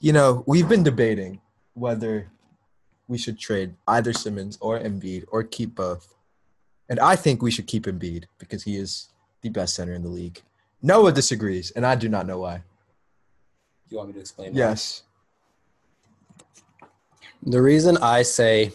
you 0.00 0.12
know, 0.12 0.44
we've 0.46 0.68
been 0.68 0.82
debating 0.82 1.40
whether 1.72 2.30
we 3.08 3.16
should 3.16 3.38
trade 3.38 3.74
either 3.88 4.12
Simmons 4.12 4.58
or 4.60 4.78
Embiid 4.78 5.24
or 5.28 5.42
keep 5.44 5.74
both. 5.74 6.14
And 6.94 7.00
I 7.00 7.16
think 7.16 7.42
we 7.42 7.50
should 7.50 7.66
keep 7.66 7.86
Embiid 7.86 8.26
because 8.38 8.62
he 8.62 8.76
is 8.76 9.08
the 9.42 9.48
best 9.48 9.74
center 9.74 9.94
in 9.94 10.04
the 10.04 10.08
league. 10.08 10.40
Noah 10.80 11.10
disagrees, 11.10 11.72
and 11.72 11.84
I 11.84 11.96
do 11.96 12.08
not 12.08 12.24
know 12.24 12.38
why. 12.38 12.58
Do 12.58 12.62
you 13.88 13.96
want 13.96 14.10
me 14.10 14.14
to 14.14 14.20
explain? 14.20 14.52
why? 14.52 14.58
Yes. 14.58 15.02
The 17.42 17.60
reason 17.60 17.96
I 17.96 18.22
say 18.22 18.70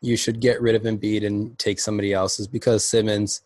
you 0.00 0.16
should 0.16 0.40
get 0.40 0.62
rid 0.62 0.74
of 0.74 0.84
Embiid 0.84 1.26
and 1.26 1.58
take 1.58 1.80
somebody 1.80 2.14
else 2.14 2.40
is 2.40 2.48
because 2.48 2.82
Simmons 2.82 3.42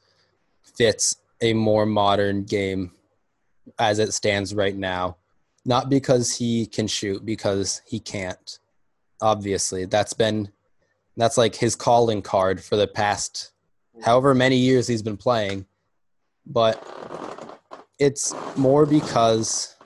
fits 0.63 1.17
a 1.41 1.53
more 1.53 1.85
modern 1.85 2.45
game 2.45 2.93
as 3.81 3.99
it 3.99 4.15
stands 4.15 4.55
right 4.55 4.77
now. 4.77 5.17
Not 5.65 5.91
because 5.91 6.37
he 6.37 6.67
can 6.67 6.87
shoot, 6.87 7.27
because 7.27 7.83
he 7.85 7.99
can't. 7.99 8.61
Obviously, 9.21 9.87
that's 9.87 10.13
been 10.13 10.53
that's 11.17 11.37
like 11.37 11.57
his 11.57 11.75
calling 11.75 12.23
card 12.23 12.63
for 12.63 12.77
the 12.77 12.87
past 12.87 13.52
however 14.01 14.35
many 14.35 14.57
years 14.57 14.87
he's 14.87 15.03
been 15.03 15.17
playing. 15.17 15.67
But 16.47 16.83
it's 17.99 18.35
more 18.57 18.87
because 18.87 19.77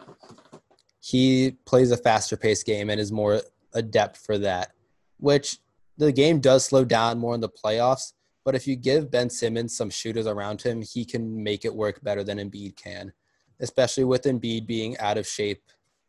he 1.01 1.57
plays 1.67 1.91
a 1.91 1.97
faster 1.97 2.37
paced 2.37 2.67
game 2.67 2.91
and 2.91 3.01
is 3.01 3.13
more 3.13 3.41
adept 3.75 4.17
for 4.17 4.39
that, 4.39 4.73
which 5.19 5.59
the 5.99 6.13
game 6.13 6.41
does 6.41 6.65
slow 6.65 6.85
down 6.85 7.19
more 7.19 7.35
in 7.35 7.41
the 7.41 7.49
playoffs. 7.49 8.13
But 8.45 8.55
if 8.55 8.67
you 8.67 8.77
give 8.77 9.11
Ben 9.11 9.29
Simmons 9.29 9.77
some 9.77 9.91
shooters 9.91 10.27
around 10.27 10.63
him, 10.63 10.83
he 10.83 11.05
can 11.05 11.43
make 11.43 11.65
it 11.65 11.75
work 11.75 12.03
better 12.03 12.23
than 12.23 12.39
Embiid 12.39 12.77
can, 12.77 13.13
especially 13.61 14.05
with 14.05 14.23
Embiid 14.23 14.67
being 14.67 14.97
out 14.99 15.19
of 15.19 15.27
shape 15.27 15.63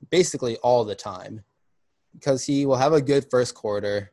basically 0.10 0.58
all 0.58 0.86
the 0.86 0.96
time. 0.96 1.44
Because 2.14 2.46
he 2.46 2.66
will 2.66 2.78
have 2.78 2.94
a 2.94 3.02
good 3.02 3.30
first 3.30 3.54
quarter, 3.54 4.12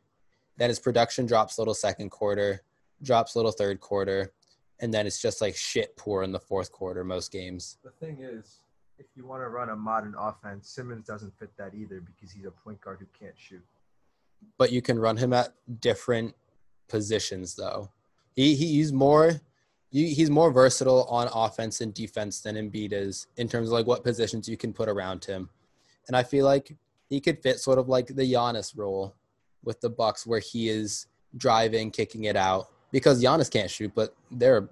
then 0.57 0.69
his 0.69 0.79
production 0.79 1.25
drops 1.25 1.57
a 1.57 1.61
little 1.61 1.73
second 1.73 2.09
quarter, 2.09 2.61
drops 3.01 3.35
a 3.35 3.37
little 3.37 3.51
third 3.51 3.79
quarter, 3.79 4.31
and 4.79 4.93
then 4.93 5.07
it's 5.07 5.21
just 5.21 5.41
like 5.41 5.55
shit 5.55 5.95
poor 5.95 6.23
in 6.23 6.31
the 6.31 6.39
fourth 6.39 6.71
quarter 6.71 7.03
most 7.03 7.31
games. 7.31 7.77
The 7.83 7.91
thing 7.91 8.19
is, 8.21 8.59
if 8.97 9.05
you 9.15 9.25
want 9.25 9.41
to 9.41 9.49
run 9.49 9.69
a 9.69 9.75
modern 9.75 10.15
offense, 10.17 10.69
Simmons 10.69 11.05
doesn't 11.05 11.37
fit 11.37 11.49
that 11.57 11.73
either 11.73 12.01
because 12.01 12.31
he's 12.31 12.45
a 12.45 12.51
point 12.51 12.79
guard 12.81 12.99
who 12.99 13.07
can't 13.17 13.37
shoot. 13.37 13.63
But 14.57 14.71
you 14.71 14.81
can 14.81 14.99
run 14.99 15.17
him 15.17 15.33
at 15.33 15.53
different 15.79 16.35
positions 16.87 17.55
though. 17.55 17.89
He 18.35 18.55
he's 18.55 18.93
more 18.93 19.41
he's 19.91 20.29
more 20.29 20.51
versatile 20.51 21.05
on 21.05 21.29
offense 21.33 21.79
and 21.79 21.93
defense 21.93 22.41
than 22.41 22.55
Embiid 22.55 22.91
is 22.91 23.27
in 23.37 23.47
terms 23.47 23.69
of 23.69 23.73
like 23.73 23.87
what 23.87 24.03
positions 24.03 24.47
you 24.47 24.57
can 24.57 24.73
put 24.73 24.89
around 24.89 25.23
him. 25.23 25.49
And 26.07 26.17
I 26.17 26.23
feel 26.23 26.45
like 26.45 26.75
he 27.07 27.21
could 27.21 27.41
fit 27.41 27.59
sort 27.59 27.79
of 27.79 27.87
like 27.87 28.07
the 28.07 28.33
Giannis 28.33 28.77
role 28.77 29.15
with 29.63 29.79
the 29.79 29.89
Bucks 29.89 30.27
where 30.27 30.39
he 30.39 30.69
is 30.69 31.07
driving, 31.37 31.91
kicking 31.91 32.25
it 32.25 32.35
out. 32.35 32.67
Because 32.95 33.21
Giannis 33.21 33.51
can't 33.51 33.69
shoot, 33.69 33.91
but 33.93 34.15
they're 34.31 34.69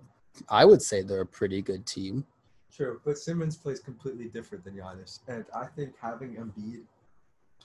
I 0.47 0.63
would 0.63 0.81
say 0.81 1.01
they're 1.01 1.19
a 1.19 1.25
pretty 1.25 1.61
good 1.61 1.85
team. 1.85 2.25
True, 2.73 3.01
but 3.03 3.17
Simmons 3.17 3.57
plays 3.57 3.81
completely 3.81 4.27
different 4.29 4.63
than 4.63 4.75
Giannis, 4.75 5.19
and 5.27 5.43
I 5.53 5.65
think 5.65 5.95
having 6.01 6.35
Embiid 6.35 6.83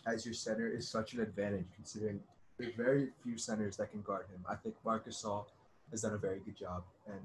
as 0.09 0.25
your 0.27 0.35
center 0.35 0.69
is 0.69 0.89
such 0.89 1.13
an 1.13 1.21
advantage 1.21 1.67
considering 1.77 2.19
there's 2.59 2.75
very 2.75 3.11
few 3.23 3.39
centers 3.39 3.77
that 3.77 3.93
can 3.93 4.03
guard 4.03 4.27
him. 4.33 4.45
I 4.51 4.57
think 4.57 4.75
Marc 4.85 5.07
Gasol 5.07 5.45
has 5.93 6.03
done 6.03 6.15
a 6.15 6.19
very 6.19 6.41
good 6.41 6.57
job, 6.57 6.83
and 7.07 7.21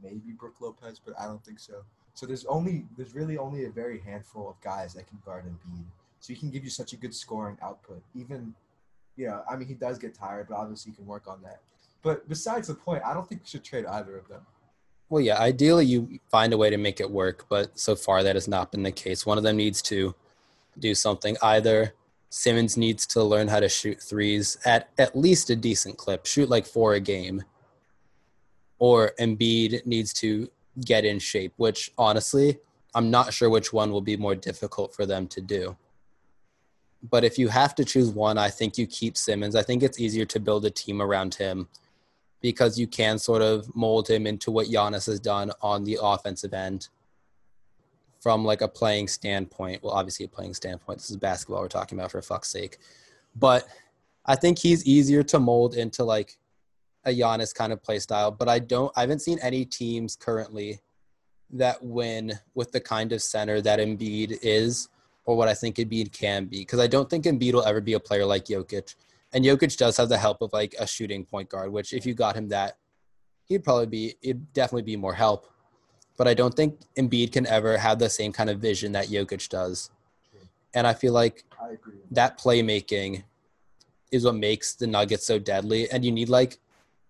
maybe 0.00 0.30
Brook 0.38 0.60
Lopez, 0.60 1.00
but 1.04 1.18
I 1.18 1.26
don't 1.26 1.44
think 1.44 1.58
so. 1.58 1.82
So 2.14 2.26
there's 2.26 2.44
only 2.44 2.86
there's 2.96 3.12
really 3.12 3.38
only 3.38 3.64
a 3.64 3.70
very 3.70 3.98
handful 3.98 4.48
of 4.48 4.60
guys 4.60 4.94
that 4.94 5.08
can 5.08 5.18
guard 5.24 5.46
Embiid. 5.46 5.86
So 6.20 6.32
he 6.32 6.38
can 6.38 6.50
give 6.50 6.62
you 6.62 6.70
such 6.70 6.92
a 6.92 6.96
good 6.96 7.12
scoring 7.12 7.58
output. 7.60 8.04
Even, 8.14 8.54
you 9.16 9.26
know, 9.26 9.42
I 9.50 9.56
mean 9.56 9.66
he 9.66 9.74
does 9.74 9.98
get 9.98 10.14
tired, 10.14 10.46
but 10.48 10.54
obviously 10.54 10.92
he 10.92 10.96
can 10.96 11.06
work 11.06 11.26
on 11.26 11.42
that. 11.42 11.60
But 12.02 12.28
besides 12.28 12.68
the 12.68 12.74
point, 12.74 13.02
I 13.04 13.14
don't 13.14 13.28
think 13.28 13.42
we 13.42 13.46
should 13.46 13.64
trade 13.64 13.86
either 13.86 14.16
of 14.16 14.28
them. 14.28 14.40
Well, 15.08 15.22
yeah, 15.22 15.38
ideally 15.38 15.86
you 15.86 16.20
find 16.30 16.52
a 16.52 16.58
way 16.58 16.70
to 16.70 16.78
make 16.78 17.00
it 17.00 17.10
work, 17.10 17.46
but 17.48 17.78
so 17.78 17.94
far 17.94 18.22
that 18.22 18.34
has 18.34 18.48
not 18.48 18.72
been 18.72 18.82
the 18.82 18.90
case. 18.90 19.26
One 19.26 19.38
of 19.38 19.44
them 19.44 19.56
needs 19.56 19.82
to 19.82 20.14
do 20.78 20.94
something. 20.94 21.36
Either 21.42 21.94
Simmons 22.30 22.78
needs 22.78 23.06
to 23.08 23.22
learn 23.22 23.48
how 23.48 23.60
to 23.60 23.68
shoot 23.68 24.00
threes 24.00 24.56
at 24.64 24.88
at 24.98 25.14
least 25.14 25.50
a 25.50 25.56
decent 25.56 25.98
clip, 25.98 26.24
shoot 26.24 26.48
like 26.48 26.64
four 26.64 26.94
a 26.94 27.00
game, 27.00 27.44
or 28.78 29.12
Embiid 29.20 29.84
needs 29.84 30.14
to 30.14 30.50
get 30.82 31.04
in 31.04 31.18
shape, 31.18 31.52
which 31.58 31.92
honestly, 31.98 32.58
I'm 32.94 33.10
not 33.10 33.34
sure 33.34 33.50
which 33.50 33.72
one 33.72 33.92
will 33.92 34.00
be 34.00 34.16
more 34.16 34.34
difficult 34.34 34.94
for 34.94 35.04
them 35.04 35.28
to 35.28 35.42
do. 35.42 35.76
But 37.02 37.22
if 37.22 37.38
you 37.38 37.48
have 37.48 37.74
to 37.74 37.84
choose 37.84 38.10
one, 38.10 38.38
I 38.38 38.48
think 38.48 38.78
you 38.78 38.86
keep 38.86 39.18
Simmons. 39.18 39.54
I 39.54 39.62
think 39.62 39.82
it's 39.82 40.00
easier 40.00 40.24
to 40.24 40.40
build 40.40 40.64
a 40.64 40.70
team 40.70 41.02
around 41.02 41.34
him 41.34 41.68
because 42.42 42.78
you 42.78 42.88
can 42.88 43.18
sort 43.18 43.40
of 43.40 43.74
mold 43.74 44.10
him 44.10 44.26
into 44.26 44.50
what 44.50 44.66
Giannis 44.66 45.06
has 45.06 45.20
done 45.20 45.52
on 45.62 45.84
the 45.84 45.98
offensive 46.02 46.52
end 46.52 46.88
from 48.20 48.44
like 48.44 48.60
a 48.60 48.68
playing 48.68 49.08
standpoint. 49.08 49.82
Well, 49.82 49.94
obviously 49.94 50.26
a 50.26 50.28
playing 50.28 50.54
standpoint. 50.54 50.98
This 50.98 51.10
is 51.10 51.16
basketball 51.16 51.62
we're 51.62 51.68
talking 51.68 51.98
about 51.98 52.10
for 52.10 52.20
fuck's 52.20 52.50
sake. 52.50 52.78
But 53.36 53.66
I 54.26 54.36
think 54.36 54.58
he's 54.58 54.84
easier 54.84 55.22
to 55.24 55.40
mold 55.40 55.76
into 55.76 56.04
like 56.04 56.36
a 57.04 57.10
Giannis 57.10 57.54
kind 57.54 57.72
of 57.72 57.82
play 57.82 58.00
style. 58.00 58.30
But 58.32 58.48
I 58.48 58.58
don't 58.58 58.92
I 58.96 59.00
haven't 59.00 59.22
seen 59.22 59.38
any 59.40 59.64
teams 59.64 60.16
currently 60.16 60.80
that 61.50 61.82
win 61.82 62.32
with 62.54 62.72
the 62.72 62.80
kind 62.80 63.12
of 63.12 63.22
center 63.22 63.60
that 63.60 63.78
Embiid 63.78 64.38
is 64.42 64.88
or 65.24 65.36
what 65.36 65.48
I 65.48 65.54
think 65.54 65.76
Embiid 65.76 66.12
can 66.12 66.46
be. 66.46 66.58
Because 66.60 66.80
I 66.80 66.86
don't 66.88 67.08
think 67.08 67.24
Embiid 67.24 67.52
will 67.52 67.64
ever 67.64 67.80
be 67.80 67.92
a 67.92 68.00
player 68.00 68.26
like 68.26 68.46
Jokic 68.46 68.94
and 69.32 69.44
Jokic 69.44 69.76
does 69.76 69.96
have 69.96 70.08
the 70.08 70.18
help 70.18 70.42
of 70.42 70.52
like 70.52 70.74
a 70.78 70.86
shooting 70.86 71.24
point 71.24 71.48
guard, 71.48 71.72
which 71.72 71.92
if 71.92 72.04
you 72.04 72.14
got 72.14 72.36
him 72.36 72.48
that, 72.48 72.76
he'd 73.44 73.64
probably 73.64 73.86
be 73.86 74.14
it'd 74.22 74.52
definitely 74.52 74.82
be 74.82 74.96
more 74.96 75.14
help. 75.14 75.46
But 76.18 76.28
I 76.28 76.34
don't 76.34 76.54
think 76.54 76.80
Embiid 76.98 77.32
can 77.32 77.46
ever 77.46 77.78
have 77.78 77.98
the 77.98 78.10
same 78.10 78.32
kind 78.32 78.50
of 78.50 78.60
vision 78.60 78.92
that 78.92 79.06
Jokic 79.08 79.48
does. 79.48 79.90
And 80.74 80.86
I 80.86 80.94
feel 80.94 81.12
like 81.12 81.44
I 81.60 81.70
agree. 81.70 81.98
that 82.10 82.38
playmaking 82.38 83.24
is 84.10 84.24
what 84.24 84.34
makes 84.34 84.74
the 84.74 84.86
Nuggets 84.86 85.26
so 85.26 85.38
deadly. 85.38 85.90
And 85.90 86.04
you 86.04 86.12
need 86.12 86.28
like 86.28 86.58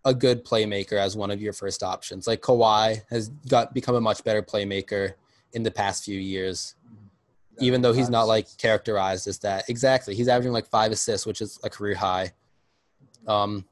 a 0.04 0.14
good 0.14 0.44
playmaker 0.44 0.94
as 0.94 1.16
one 1.16 1.30
of 1.30 1.40
your 1.40 1.52
first 1.52 1.82
options. 1.82 2.26
Like 2.26 2.40
Kawhi 2.40 3.02
has 3.10 3.28
got 3.48 3.74
become 3.74 3.94
a 3.94 4.00
much 4.00 4.24
better 4.24 4.42
playmaker 4.42 5.14
in 5.52 5.62
the 5.62 5.70
past 5.70 6.04
few 6.04 6.18
years 6.18 6.74
even 7.60 7.82
though 7.82 7.92
he's 7.92 8.10
not 8.10 8.24
like 8.24 8.46
characterized 8.58 9.26
as 9.26 9.38
that. 9.40 9.68
Exactly. 9.68 10.14
He's 10.14 10.28
averaging 10.28 10.52
like 10.52 10.66
five 10.66 10.92
assists, 10.92 11.26
which 11.26 11.40
is 11.40 11.58
a 11.62 11.70
career 11.70 11.94
high. 11.94 12.32
Um, 13.26 13.64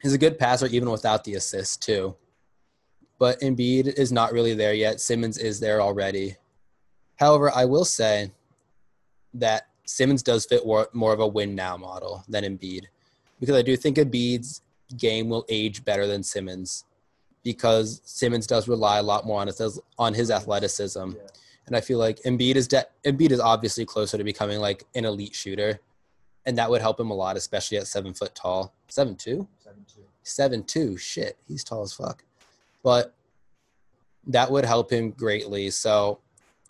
he's 0.00 0.14
a 0.14 0.18
good 0.18 0.38
passer 0.38 0.66
even 0.66 0.90
without 0.90 1.24
the 1.24 1.34
assist 1.34 1.82
too. 1.82 2.16
But 3.18 3.40
Embiid 3.40 3.98
is 3.98 4.12
not 4.12 4.32
really 4.32 4.54
there 4.54 4.72
yet. 4.72 5.00
Simmons 5.00 5.36
is 5.36 5.60
there 5.60 5.82
already. 5.82 6.36
However, 7.16 7.50
I 7.54 7.66
will 7.66 7.84
say 7.84 8.32
that 9.34 9.68
Simmons 9.84 10.22
does 10.22 10.46
fit 10.46 10.64
more 10.64 11.12
of 11.12 11.20
a 11.20 11.26
win 11.26 11.54
now 11.54 11.76
model 11.76 12.24
than 12.28 12.44
Embiid 12.44 12.84
because 13.38 13.56
I 13.56 13.62
do 13.62 13.76
think 13.76 13.96
Embiid's 13.96 14.62
game 14.96 15.28
will 15.28 15.44
age 15.48 15.84
better 15.84 16.06
than 16.06 16.22
Simmons 16.22 16.84
because 17.42 18.00
Simmons 18.04 18.46
does 18.46 18.68
rely 18.68 18.98
a 18.98 19.02
lot 19.02 19.26
more 19.26 19.40
on 19.40 19.48
his 19.48 19.80
on 19.98 20.14
his 20.14 20.30
athleticism. 20.30 21.10
Yeah 21.10 21.22
and 21.66 21.76
I 21.76 21.80
feel 21.80 21.98
like 21.98 22.20
Embiid 22.22 22.56
is 22.56 22.68
de- 22.68 22.86
Embiid 23.04 23.30
is 23.30 23.40
obviously 23.40 23.84
closer 23.84 24.18
to 24.18 24.24
becoming 24.24 24.60
like 24.60 24.84
an 24.94 25.04
elite 25.04 25.34
shooter, 25.34 25.80
and 26.46 26.58
that 26.58 26.70
would 26.70 26.80
help 26.80 26.98
him 26.98 27.10
a 27.10 27.14
lot, 27.14 27.36
especially 27.36 27.78
at 27.78 27.86
seven 27.86 28.12
foot 28.14 28.34
tall, 28.34 28.72
seven 28.88 29.16
two, 29.16 29.46
seven 29.62 29.84
two, 29.92 30.02
seven 30.22 30.64
two. 30.64 30.96
Shit, 30.96 31.36
he's 31.46 31.64
tall 31.64 31.82
as 31.82 31.92
fuck, 31.92 32.24
but 32.82 33.14
that 34.26 34.50
would 34.50 34.64
help 34.64 34.92
him 34.92 35.10
greatly. 35.10 35.70
So 35.70 36.18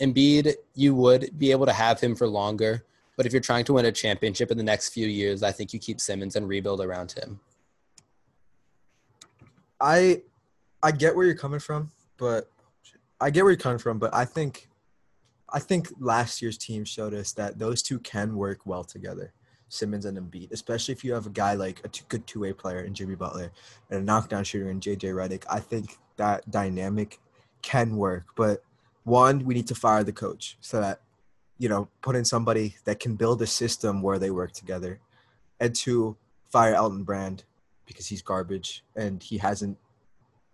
Embiid, 0.01 0.55
you 0.75 0.95
would 0.95 1.39
be 1.39 1.51
able 1.51 1.67
to 1.67 1.73
have 1.73 2.01
him 2.01 2.15
for 2.15 2.27
longer, 2.27 2.85
but 3.17 3.27
if 3.27 3.33
you're 3.33 3.41
trying 3.41 3.65
to 3.67 3.75
win 3.75 3.85
a 3.85 3.93
championship 3.93 4.51
in 4.51 4.57
the 4.57 4.65
next 4.65 4.91
few 4.91 5.07
years, 5.07 5.43
I 5.43 5.53
think 5.53 5.73
you 5.73 5.79
keep 5.79 6.01
Simmons 6.01 6.37
and 6.37 6.49
rebuild 6.49 6.81
around 6.81 7.13
him. 7.13 7.41
I 9.81 10.23
I 10.83 10.93
get 10.93 11.15
where 11.15 11.27
you're 11.27 11.35
coming 11.35 11.61
from, 11.61 11.91
but 12.17 12.51
I 13.21 13.31
get 13.31 13.45
where 13.45 13.51
you're 13.51 13.59
coming 13.59 13.79
from, 13.79 13.99
but 13.99 14.15
I 14.15 14.25
think 14.25 14.70
I 15.53 15.59
think 15.59 15.89
last 15.99 16.41
year's 16.41 16.59
team 16.59 16.85
showed 16.85 17.15
us 17.15 17.33
that 17.33 17.59
those 17.59 17.83
two 17.83 17.99
can 18.01 18.37
work 18.37 18.67
well 18.67 18.85
together, 18.85 19.33
Simmons 19.69 20.05
and 20.05 20.19
Embiid, 20.19 20.53
especially 20.53 20.93
if 20.93 21.05
you 21.05 21.13
have 21.13 21.27
a 21.27 21.31
guy 21.31 21.55
like 21.55 21.81
a 21.85 21.89
two, 21.89 22.05
good 22.09 22.27
two 22.27 22.41
way 22.41 22.53
player 22.53 22.81
in 22.81 22.95
Jimmy 22.95 23.15
Butler 23.15 23.53
and 23.91 24.01
a 24.01 24.03
knockdown 24.03 24.45
shooter 24.45 24.71
in 24.71 24.81
JJ 24.81 25.15
Redick. 25.15 25.45
I 25.51 25.61
think 25.61 25.99
that 26.17 26.49
dynamic 26.51 27.19
can 27.63 27.97
work, 27.97 28.27
but 28.37 28.63
one, 29.05 29.45
we 29.45 29.55
need 29.55 29.67
to 29.69 29.75
fire 29.75 30.05
the 30.05 30.13
coach 30.13 30.57
so 30.61 30.81
that 30.81 31.01
you 31.59 31.69
know 31.69 31.89
put 32.03 32.17
in 32.17 32.25
somebody 32.25 32.77
that 32.85 33.01
can 33.01 33.17
build 33.17 33.43
a 33.43 33.47
system 33.47 34.03
where 34.03 34.19
they 34.19 34.31
work 34.31 34.53
together, 34.53 35.01
and 35.59 35.75
two, 35.75 36.17
fire 36.49 36.75
Elton 36.75 37.05
Brand 37.05 37.45
because 37.87 38.07
he's 38.07 38.23
garbage 38.23 38.85
and 38.95 39.23
he 39.23 39.39
hasn't 39.39 39.77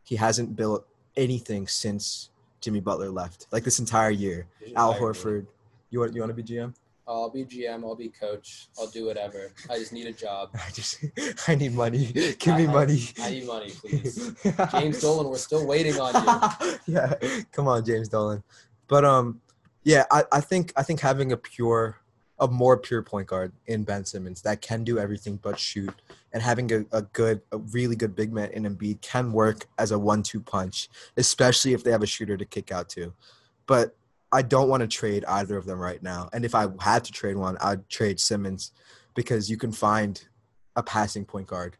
he 0.04 0.16
hasn't 0.16 0.56
built 0.56 0.86
anything 1.16 1.66
since 1.66 2.30
Jimmy 2.66 2.80
Butler 2.80 3.10
left, 3.10 3.46
like 3.52 3.62
this 3.62 3.78
entire 3.78 4.10
year. 4.10 4.48
Al 4.74 4.92
Horford. 4.92 5.46
You 5.90 6.00
want 6.00 6.14
you 6.16 6.20
want 6.20 6.36
to 6.36 6.42
be 6.42 6.42
GM? 6.42 6.74
I'll 7.06 7.30
be 7.30 7.44
GM. 7.44 7.84
I'll 7.84 7.94
be 7.94 8.08
coach. 8.08 8.66
I'll 8.76 8.88
do 8.88 9.06
whatever. 9.06 9.52
I 9.70 9.78
just 9.78 9.92
need 9.92 10.08
a 10.08 10.12
job. 10.12 10.50
I 10.54 10.68
just 10.72 11.04
I 11.46 11.54
need 11.54 11.74
money. 11.74 12.06
Give 12.40 12.54
I, 12.54 12.58
me 12.58 12.66
money. 12.66 13.02
I, 13.20 13.26
I 13.28 13.30
need 13.30 13.46
money, 13.46 13.70
please. 13.70 14.32
James 14.72 15.00
Dolan, 15.00 15.30
we're 15.30 15.38
still 15.38 15.64
waiting 15.64 15.94
on 16.00 16.12
you. 16.60 16.78
yeah, 16.88 17.14
come 17.52 17.68
on, 17.68 17.84
James 17.84 18.08
Dolan. 18.08 18.42
But 18.88 19.04
um, 19.04 19.40
yeah, 19.84 20.02
I, 20.10 20.24
I 20.32 20.40
think 20.40 20.72
I 20.76 20.82
think 20.82 20.98
having 20.98 21.30
a 21.30 21.36
pure 21.36 22.00
a 22.38 22.46
more 22.46 22.76
pure 22.76 23.02
point 23.02 23.28
guard 23.28 23.52
in 23.66 23.84
Ben 23.84 24.04
Simmons 24.04 24.42
that 24.42 24.60
can 24.60 24.84
do 24.84 24.98
everything 24.98 25.38
but 25.42 25.58
shoot, 25.58 25.94
and 26.32 26.42
having 26.42 26.70
a, 26.72 26.84
a 26.92 27.02
good, 27.02 27.40
a 27.52 27.58
really 27.58 27.96
good 27.96 28.14
big 28.14 28.32
man 28.32 28.50
in 28.50 28.64
Embiid 28.64 29.00
can 29.00 29.32
work 29.32 29.66
as 29.78 29.90
a 29.90 29.98
one-two 29.98 30.40
punch, 30.40 30.88
especially 31.16 31.72
if 31.72 31.82
they 31.82 31.90
have 31.90 32.02
a 32.02 32.06
shooter 32.06 32.36
to 32.36 32.44
kick 32.44 32.70
out 32.70 32.88
to. 32.90 33.12
But 33.66 33.96
I 34.32 34.42
don't 34.42 34.68
want 34.68 34.82
to 34.82 34.86
trade 34.86 35.24
either 35.26 35.56
of 35.56 35.64
them 35.64 35.78
right 35.78 36.02
now. 36.02 36.28
And 36.32 36.44
if 36.44 36.54
I 36.54 36.66
had 36.80 37.04
to 37.04 37.12
trade 37.12 37.36
one, 37.36 37.56
I'd 37.60 37.88
trade 37.88 38.20
Simmons 38.20 38.72
because 39.14 39.48
you 39.48 39.56
can 39.56 39.72
find 39.72 40.22
a 40.74 40.82
passing 40.82 41.24
point 41.24 41.46
guard 41.46 41.76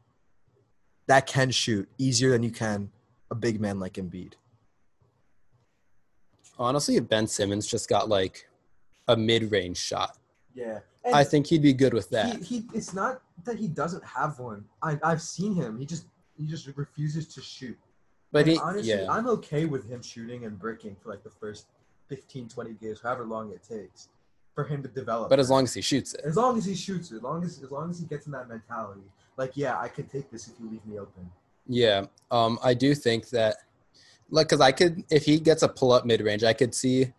that 1.07 1.27
can 1.27 1.51
shoot 1.51 1.89
easier 1.99 2.31
than 2.31 2.43
you 2.43 2.51
can 2.51 2.91
a 3.31 3.35
big 3.35 3.61
man 3.61 3.79
like 3.79 3.95
Embiid. 3.95 4.35
Honestly, 6.59 6.97
if 6.97 7.09
Ben 7.09 7.27
Simmons 7.27 7.67
just 7.67 7.89
got 7.89 8.09
like 8.09 8.49
a 9.07 9.17
mid-range 9.17 9.77
shot 9.77 10.17
yeah. 10.57 10.79
And 11.05 11.15
I 11.15 11.23
think 11.23 11.47
he'd 11.47 11.63
be 11.63 11.73
good 11.73 11.95
with 11.95 12.11
that. 12.11 12.43
He, 12.43 12.59
he 12.59 12.65
it's 12.75 12.95
not 12.95 13.21
that 13.45 13.59
he 13.59 13.69
doesn't 13.69 14.05
have 14.05 14.39
one. 14.39 14.65
I 14.83 14.99
I've 15.05 15.23
seen 15.23 15.55
him. 15.55 15.79
He 15.79 15.87
just 15.87 16.07
he 16.37 16.47
just 16.47 16.67
refuses 16.75 17.29
to 17.35 17.41
shoot. 17.41 17.79
But 18.33 18.47
he, 18.47 18.59
honestly, 18.59 18.93
yeah. 18.93 19.07
I'm 19.09 19.29
okay 19.29 19.67
with 19.67 19.89
him 19.89 20.03
shooting 20.03 20.45
and 20.45 20.59
bricking 20.59 20.97
for 21.01 21.11
like 21.11 21.23
the 21.23 21.31
first 21.31 21.67
15, 22.09 22.49
20 22.49 22.73
games, 22.75 23.01
however 23.01 23.25
long 23.25 23.53
it 23.53 23.63
takes 23.63 24.09
for 24.55 24.65
him 24.65 24.83
to 24.83 24.89
develop. 24.89 25.31
But 25.31 25.39
as 25.39 25.49
long 25.49 25.65
as 25.65 25.75
he 25.75 25.81
shoots 25.81 26.15
it. 26.15 26.23
As 26.25 26.37
long 26.37 26.59
as 26.59 26.65
he 26.65 26.75
shoots 26.75 27.13
it, 27.13 27.17
as 27.17 27.23
long 27.23 27.45
as 27.45 27.63
as 27.63 27.71
long 27.71 27.91
as 27.91 28.01
he 28.01 28.07
gets 28.07 28.27
in 28.27 28.33
that 28.33 28.49
mentality, 28.49 29.03
like 29.37 29.53
yeah, 29.55 29.79
I 29.79 29.89
can 29.89 30.07
take 30.07 30.31
this 30.31 30.49
if 30.49 30.55
you 30.59 30.69
leave 30.69 30.85
me 30.87 30.99
open. 30.99 31.31
Yeah, 31.69 32.07
um, 32.31 32.59
I 32.63 32.75
do 32.75 32.95
think 32.95 33.29
that 33.31 33.57
like 34.31 34.49
because 34.49 34.61
I 34.61 34.73
could 34.73 35.05
if 35.11 35.25
he 35.25 35.39
gets 35.39 35.63
a 35.63 35.69
pull 35.69 35.93
up 35.93 36.05
mid 36.05 36.21
range, 36.23 36.43
I 36.43 36.55
could 36.55 36.75
see 36.75 37.13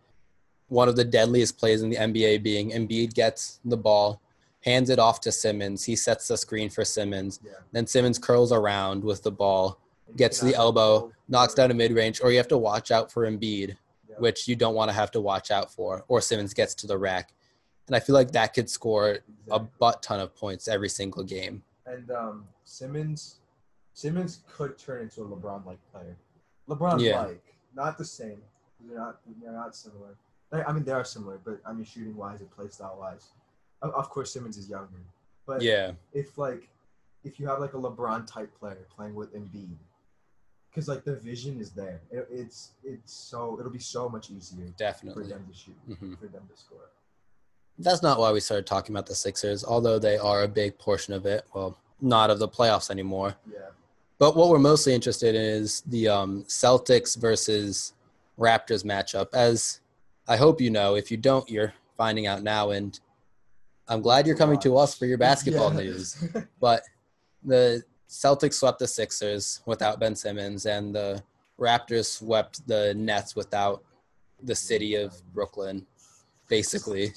one 0.68 0.88
of 0.88 0.96
the 0.96 1.04
deadliest 1.04 1.58
plays 1.58 1.82
in 1.82 1.90
the 1.90 1.96
NBA 1.96 2.42
being 2.42 2.70
Embiid 2.70 3.14
gets 3.14 3.60
the 3.64 3.76
ball, 3.76 4.20
hands 4.64 4.90
it 4.90 4.98
off 4.98 5.20
to 5.22 5.32
Simmons. 5.32 5.84
He 5.84 5.96
sets 5.96 6.28
the 6.28 6.36
screen 6.36 6.68
for 6.70 6.84
Simmons. 6.84 7.40
Yeah. 7.44 7.52
Then 7.72 7.86
Simmons 7.86 8.18
curls 8.18 8.52
around 8.52 9.02
with 9.02 9.22
the 9.22 9.30
ball, 9.30 9.78
gets 10.16 10.40
the 10.40 10.54
elbow, 10.54 11.12
knocks 11.28 11.54
down 11.54 11.70
a 11.70 11.74
mid 11.74 11.92
range, 11.92 12.20
or 12.22 12.30
you 12.30 12.36
have 12.38 12.48
to 12.48 12.58
watch 12.58 12.90
out 12.90 13.10
for 13.10 13.28
Embiid, 13.30 13.76
Yeah. 14.08 14.16
which 14.18 14.46
you 14.48 14.56
don't 14.56 14.74
want 14.74 14.88
to 14.90 14.94
have 14.94 15.10
to 15.12 15.20
watch 15.20 15.50
out 15.50 15.72
for, 15.72 16.04
or 16.08 16.20
Simmons 16.20 16.52
gets 16.54 16.74
to 16.76 16.86
the 16.86 16.98
rack. 16.98 17.32
And 17.86 17.96
I 17.96 18.00
feel 18.00 18.14
like 18.14 18.32
that 18.32 18.52
could 18.52 18.68
score 18.68 19.18
a 19.50 19.58
butt 19.58 20.02
ton 20.02 20.20
of 20.20 20.34
points 20.36 20.68
every 20.68 20.90
single 20.90 21.22
game. 21.24 21.62
And 21.86 22.10
um, 22.10 22.44
Simmons, 22.64 23.36
Simmons 23.94 24.40
could 24.54 24.76
turn 24.76 25.02
into 25.02 25.22
a 25.22 25.24
LeBron-like 25.26 25.78
player. 25.90 26.16
LeBron-like, 26.68 27.00
Yeah. 27.00 27.30
not 27.74 27.96
the 27.96 28.04
same. 28.04 28.42
They're 28.86 28.98
not. 28.98 29.20
They're 29.42 29.52
not 29.52 29.74
similar. 29.74 30.16
I 30.52 30.72
mean, 30.72 30.84
they 30.84 30.92
are 30.92 31.04
similar, 31.04 31.38
but 31.44 31.60
I 31.66 31.72
mean, 31.72 31.84
shooting 31.84 32.16
wise 32.16 32.40
and 32.40 32.50
play 32.50 32.68
style 32.68 32.96
wise. 32.98 33.28
Of, 33.82 33.90
of 33.92 34.08
course, 34.10 34.32
Simmons 34.32 34.56
is 34.56 34.68
younger, 34.68 35.04
but 35.46 35.62
Yeah, 35.62 35.92
if 36.12 36.38
like, 36.38 36.68
if 37.24 37.38
you 37.38 37.46
have 37.46 37.60
like 37.60 37.74
a 37.74 37.76
LeBron 37.76 38.26
type 38.26 38.58
player 38.58 38.86
playing 38.94 39.14
with 39.14 39.34
Embiid, 39.34 39.76
because 40.70 40.88
like 40.88 41.04
the 41.04 41.16
vision 41.16 41.60
is 41.60 41.70
there. 41.70 42.00
It, 42.10 42.28
it's 42.30 42.72
it's 42.84 43.12
so 43.12 43.56
it'll 43.58 43.72
be 43.72 43.78
so 43.78 44.08
much 44.08 44.30
easier 44.30 44.66
definitely 44.76 45.24
for 45.24 45.28
them 45.28 45.46
to 45.50 45.56
shoot, 45.56 45.76
hmm 45.86 46.14
for 46.14 46.26
them 46.26 46.48
to 46.50 46.60
score. 46.60 46.90
That's 47.78 48.02
not 48.02 48.18
why 48.18 48.32
we 48.32 48.40
started 48.40 48.66
talking 48.66 48.94
about 48.94 49.06
the 49.06 49.14
Sixers, 49.14 49.64
although 49.64 49.98
they 49.98 50.16
are 50.16 50.42
a 50.42 50.48
big 50.48 50.78
portion 50.78 51.14
of 51.14 51.26
it. 51.26 51.44
Well, 51.54 51.78
not 52.00 52.30
of 52.30 52.38
the 52.38 52.48
playoffs 52.48 52.90
anymore. 52.90 53.36
Yeah. 53.50 53.58
But 54.18 54.34
what 54.34 54.48
we're 54.48 54.58
mostly 54.58 54.94
interested 54.94 55.34
in 55.34 55.42
is 55.42 55.82
the 55.86 56.08
um, 56.08 56.44
Celtics 56.44 57.16
versus 57.16 57.92
Raptors 58.38 58.84
matchup. 58.84 59.28
As 59.32 59.80
I 60.28 60.36
hope 60.36 60.60
you 60.60 60.70
know, 60.70 60.94
if 60.94 61.10
you 61.10 61.16
don't, 61.16 61.48
you're 61.48 61.72
finding 61.96 62.26
out 62.26 62.42
now. 62.42 62.70
And 62.70 62.98
I'm 63.88 64.02
glad 64.02 64.26
you're 64.26 64.36
coming 64.36 64.58
to 64.60 64.76
us 64.76 64.94
for 64.94 65.06
your 65.06 65.18
basketball 65.18 65.72
Yeah. 65.72 65.80
news. 65.80 66.22
But 66.60 66.82
the 67.42 67.82
Celtics 68.08 68.54
swept 68.54 68.78
the 68.78 68.86
Sixers 68.86 69.62
without 69.64 69.98
Ben 70.00 70.14
Simmons, 70.14 70.66
and 70.66 70.94
the 70.94 71.22
Raptors 71.58 72.06
swept 72.06 72.66
the 72.66 72.94
Nets 72.94 73.34
without 73.34 73.82
the 74.42 74.54
city 74.54 74.94
of 74.96 75.14
Brooklyn, 75.32 75.86
basically. 76.48 77.12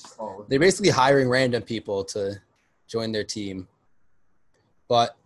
They're 0.47 0.59
basically 0.59 0.89
hiring 0.91 1.27
random 1.29 1.63
people 1.63 2.03
to 2.05 2.41
join 2.87 3.11
their 3.11 3.23
team. 3.23 3.67
But 4.87 5.17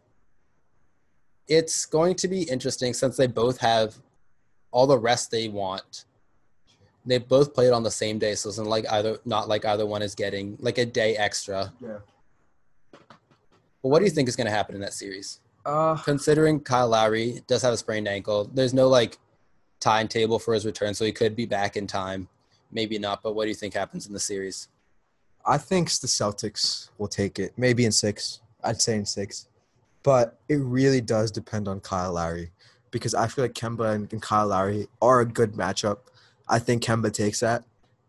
it's 1.47 1.85
going 1.85 2.15
to 2.15 2.27
be 2.27 2.43
interesting 2.43 2.93
since 2.93 3.15
they 3.17 3.27
both 3.27 3.59
have 3.59 3.95
all 4.71 4.87
the 4.87 4.97
rest 4.97 5.29
they 5.31 5.47
want. 5.47 6.05
They 7.05 7.19
both 7.19 7.53
played 7.53 7.71
on 7.71 7.83
the 7.83 7.91
same 7.91 8.17
day, 8.17 8.35
so 8.35 8.49
it's 8.49 8.57
not 8.57 8.67
like 8.67 8.85
either 8.91 9.19
not 9.25 9.47
like 9.47 9.63
either 9.65 9.85
one 9.85 10.01
is 10.01 10.15
getting 10.15 10.57
like 10.59 10.77
a 10.77 10.85
day 10.85 11.15
extra. 11.15 11.71
yeah. 11.79 11.97
But 13.81 13.89
what 13.89 13.99
do 13.99 14.05
you 14.05 14.11
think 14.11 14.27
is 14.27 14.35
going 14.35 14.47
to 14.47 14.51
happen 14.51 14.73
in 14.73 14.81
that 14.81 14.93
series? 14.93 15.39
Uh, 15.63 15.95
Considering 15.97 16.59
Kyle 16.59 16.87
Lowry 16.89 17.41
does 17.47 17.61
have 17.61 17.73
a 17.73 17.77
sprained 17.77 18.07
ankle, 18.07 18.49
there's 18.53 18.73
no 18.73 18.87
like 18.87 19.19
timetable 19.79 20.39
for 20.39 20.55
his 20.55 20.65
return, 20.65 20.93
so 20.95 21.05
he 21.05 21.11
could 21.11 21.35
be 21.35 21.45
back 21.45 21.77
in 21.77 21.85
time. 21.85 22.27
Maybe 22.71 22.97
not, 22.97 23.21
but 23.21 23.35
what 23.35 23.43
do 23.43 23.49
you 23.49 23.55
think 23.55 23.75
happens 23.75 24.07
in 24.07 24.13
the 24.13 24.19
series? 24.19 24.69
I 25.45 25.59
think 25.59 25.89
the 25.91 26.07
Celtics 26.07 26.89
will 26.97 27.07
take 27.07 27.37
it. 27.37 27.53
Maybe 27.57 27.85
in 27.85 27.91
six. 27.91 28.41
I'd 28.63 28.81
say 28.81 28.95
in 28.95 29.05
six. 29.05 29.47
But 30.01 30.39
it 30.49 30.55
really 30.55 31.01
does 31.01 31.29
depend 31.31 31.67
on 31.67 31.79
Kyle 31.79 32.13
Lowry 32.13 32.51
because 32.91 33.13
I 33.13 33.27
feel 33.27 33.43
like 33.45 33.53
Kemba 33.53 33.93
and, 33.93 34.11
and 34.11 34.21
Kyle 34.21 34.47
Lowry 34.47 34.87
are 35.01 35.21
a 35.21 35.25
good 35.25 35.53
matchup. 35.53 35.97
I 36.47 36.59
think 36.59 36.83
Kemba 36.83 37.11
takes 37.11 37.39
that, 37.39 37.63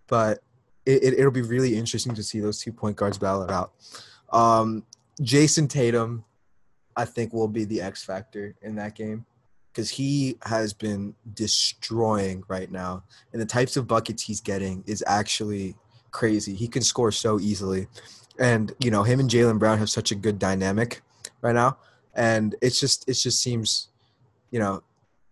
but 0.06 0.40
it, 0.84 1.02
it, 1.02 1.18
it'll 1.18 1.30
be 1.30 1.42
really 1.42 1.76
interesting 1.76 2.14
to 2.14 2.22
see 2.22 2.40
those 2.40 2.60
two 2.60 2.72
point 2.72 2.96
guards 2.96 3.18
battle 3.18 3.42
it 3.42 3.50
out. 3.50 3.72
Um, 4.32 4.84
Jayson 5.20 5.68
Tatum, 5.68 6.24
I 6.96 7.04
think, 7.04 7.32
will 7.32 7.48
be 7.48 7.64
the 7.64 7.80
X 7.80 8.04
factor 8.04 8.54
in 8.62 8.76
that 8.76 8.94
game 8.94 9.24
because 9.72 9.90
he 9.90 10.38
has 10.42 10.72
been 10.72 11.14
destroying 11.34 12.44
right 12.48 12.70
now. 12.70 13.02
And 13.32 13.42
the 13.42 13.46
types 13.46 13.76
of 13.76 13.86
buckets 13.86 14.22
he's 14.22 14.40
getting 14.40 14.82
is 14.86 15.04
actually 15.06 15.76
crazy. 16.12 16.54
He 16.54 16.68
can 16.68 16.82
score 16.82 17.12
so 17.12 17.38
easily. 17.38 17.86
And, 18.38 18.72
you 18.78 18.90
know, 18.90 19.02
him 19.02 19.20
and 19.20 19.28
Jaylen 19.28 19.58
Brown 19.58 19.78
have 19.78 19.90
such 19.90 20.12
a 20.12 20.14
good 20.14 20.38
dynamic 20.38 21.02
right 21.42 21.54
now. 21.54 21.76
And 22.14 22.54
it's 22.62 22.80
just, 22.80 23.08
it 23.08 23.14
just 23.14 23.42
seems, 23.42 23.88
you 24.50 24.58
know, 24.58 24.82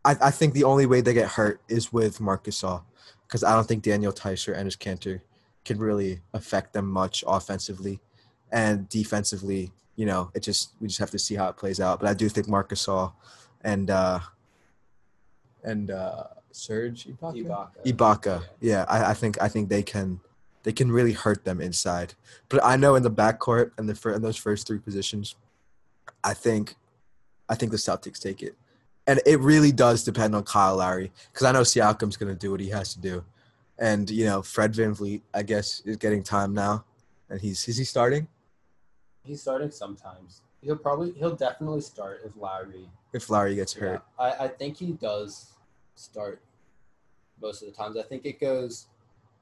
I, 0.05 0.17
I 0.21 0.31
think 0.31 0.53
the 0.53 0.65
only 0.65 0.85
way 0.85 1.01
they 1.01 1.15
get 1.15 1.29
hurt 1.29 1.61
is 1.69 1.93
with 1.93 2.21
Marcus 2.21 2.57
because 3.35 3.43
I 3.43 3.53
don't 3.53 3.67
think 3.67 3.83
Daniel 3.83 4.13
Theis 4.13 4.47
and 4.47 4.71
Enes 4.71 4.79
Kanter 4.79 5.21
can 5.65 5.81
really 5.81 6.21
affect 6.35 6.73
them 6.73 6.89
much 6.89 7.25
offensively 7.27 7.99
and 8.53 8.89
defensively. 8.89 9.73
You 9.97 10.07
know, 10.07 10.31
it 10.35 10.45
just 10.45 10.71
we 10.81 10.87
just 10.87 11.01
have 11.01 11.11
to 11.11 11.19
see 11.19 11.35
how 11.35 11.49
it 11.49 11.57
plays 11.57 11.81
out. 11.81 11.99
But 11.99 12.09
I 12.09 12.15
do 12.15 12.29
think 12.29 12.47
Marcus 12.47 12.87
Gasol 12.87 13.13
and 13.63 13.91
uh, 13.91 14.21
and 15.65 15.91
uh, 15.91 16.29
Serge 16.53 17.09
Ibaka, 17.09 17.71
Ibaka. 17.85 18.45
Yeah, 18.61 18.85
I, 18.89 19.11
I 19.11 19.15
think 19.15 19.43
I 19.43 19.49
think 19.49 19.69
they 19.69 19.83
can 19.83 20.21
they 20.63 20.73
can 20.73 20.93
really 20.93 21.13
hurt 21.13 21.45
them 21.45 21.61
inside. 21.61 22.15
But 22.49 22.63
I 22.63 22.77
know 22.77 22.95
in 22.95 23.03
the 23.03 23.11
backcourt 23.11 23.73
and 23.77 23.89
the 23.89 24.15
in 24.15 24.23
those 24.23 24.37
first 24.37 24.65
three 24.69 24.79
positions, 24.79 25.35
I 26.23 26.35
think 26.35 26.77
I 27.49 27.57
think 27.57 27.73
the 27.73 27.79
Celtics 27.79 28.21
take 28.21 28.45
it. 28.45 28.55
And 29.07 29.21
it 29.27 29.39
really 29.41 29.73
does 29.73 30.03
depend 30.03 30.35
on 30.35 30.45
Kyle 30.45 30.77
Lowry 30.77 31.13
because 31.33 31.47
I 31.47 31.53
know 31.53 31.61
Siakam's 31.61 32.17
going 32.17 32.33
to 32.33 32.39
do 32.39 32.51
what 32.51 32.61
he 32.61 32.71
has 32.71 32.95
to 32.95 33.01
do. 33.01 33.25
And, 33.79 34.09
you 34.09 34.25
know, 34.25 34.41
Fred 34.41 34.73
VanVleet, 34.73 35.23
I 35.35 35.43
guess, 35.43 35.81
is 35.85 35.97
getting 35.97 36.23
time 36.23 36.55
now. 36.55 36.85
And 37.29 37.41
he's, 37.41 37.67
is 37.69 37.77
he 37.77 37.85
starting? 37.85 38.29
He's 39.25 39.43
starting 39.43 39.71
sometimes. 39.71 40.43
He'll 40.63 40.77
probably 40.77 41.13
he'll 41.13 41.37
definitely 41.37 41.83
start 41.83 42.21
if 42.25 42.33
Lowry. 42.37 42.89
If 43.13 43.29
Lowry 43.29 43.55
gets 43.55 43.75
hurt. 43.75 44.03
Yeah, 44.19 44.25
I, 44.25 44.45
I 44.45 44.49
think 44.49 44.79
he 44.79 44.93
does 44.93 45.53
start 45.95 46.41
most 47.41 47.63
of 47.63 47.69
the 47.69 47.75
times. 47.75 47.97
I 47.97 48.03
think 48.03 48.25
it 48.25 48.41
goes 48.41 48.87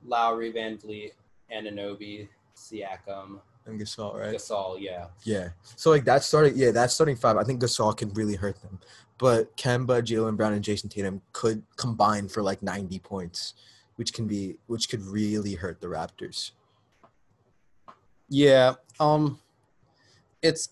Lowry, 0.04 0.50
Van 0.50 0.78
Vliet, 0.78 1.14
Anunoby, 1.52 2.28
Siakam, 2.56 3.40
And 3.66 3.80
Gasol, 3.80 4.18
right? 4.18 4.34
Gasol. 4.34 4.78
Yeah, 4.80 5.06
Yeah. 5.24 5.50
So 5.76 5.90
like 5.90 6.04
that's 6.04 6.26
starting 6.26 6.54
yeah, 6.56 6.72
that's 6.72 6.94
starting 6.94 7.16
five. 7.16 7.36
I 7.36 7.44
think 7.44 7.62
Gasol 7.62 7.96
can 7.96 8.10
really 8.10 8.34
hurt 8.34 8.60
them. 8.60 8.80
But 9.18 9.56
Kemba, 9.56 10.02
Jaylen 10.02 10.36
Brown, 10.36 10.52
and 10.52 10.64
Jayson 10.64 10.90
Tatum 10.90 11.22
could 11.32 11.62
combine 11.76 12.28
for 12.28 12.42
like 12.42 12.62
ninety 12.62 12.98
points, 12.98 13.54
which 13.96 14.12
can 14.12 14.26
be 14.26 14.56
which 14.66 14.88
could 14.88 15.02
really 15.02 15.54
hurt 15.54 15.80
the 15.80 15.86
Raptors. 15.86 16.50
yeah. 18.28 18.74
Um, 18.98 19.38
it's 20.42 20.70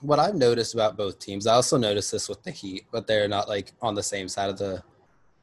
what 0.00 0.18
I've 0.18 0.34
noticed 0.34 0.74
about 0.74 0.96
both 0.96 1.18
teams. 1.18 1.46
I 1.46 1.54
also 1.54 1.76
noticed 1.76 2.12
this 2.12 2.28
with 2.28 2.42
the 2.42 2.50
Heat, 2.50 2.86
but 2.92 3.06
they're 3.06 3.28
not 3.28 3.48
like 3.48 3.72
on 3.82 3.94
the 3.94 4.02
same 4.02 4.28
side 4.28 4.50
of 4.50 4.58
the 4.58 4.82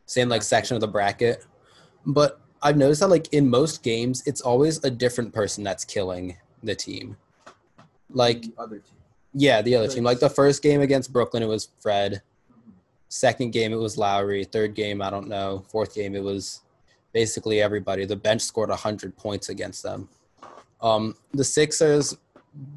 same 0.05 0.29
like 0.29 0.41
section 0.41 0.75
of 0.75 0.81
the 0.81 0.87
bracket. 0.87 1.45
But 2.05 2.39
I've 2.61 2.77
noticed 2.77 3.01
that 3.01 3.09
like 3.09 3.33
in 3.33 3.49
most 3.49 3.83
games, 3.83 4.23
it's 4.25 4.41
always 4.41 4.83
a 4.83 4.89
different 4.89 5.33
person 5.33 5.63
that's 5.63 5.85
killing 5.85 6.37
the 6.63 6.75
team. 6.75 7.17
Like 8.09 8.43
the 8.43 8.53
other 8.57 8.77
team. 8.77 8.97
Yeah, 9.33 9.61
the 9.61 9.75
other 9.75 9.87
team. 9.87 10.03
Like 10.03 10.19
the 10.19 10.29
first 10.29 10.63
game 10.63 10.81
against 10.81 11.13
Brooklyn, 11.13 11.43
it 11.43 11.47
was 11.47 11.69
Fred. 11.79 12.21
Second 13.09 13.51
game, 13.51 13.71
it 13.71 13.77
was 13.77 13.97
Lowry. 13.97 14.43
Third 14.43 14.73
game, 14.73 15.01
I 15.01 15.09
don't 15.09 15.27
know. 15.27 15.63
Fourth 15.69 15.95
game, 15.95 16.15
it 16.15 16.23
was 16.23 16.61
basically 17.13 17.61
everybody. 17.61 18.05
The 18.05 18.15
bench 18.15 18.41
scored 18.41 18.69
100 18.69 19.15
points 19.15 19.49
against 19.49 19.83
them. 19.83 20.09
Um, 20.81 21.15
the 21.33 21.43
Sixers 21.43 22.17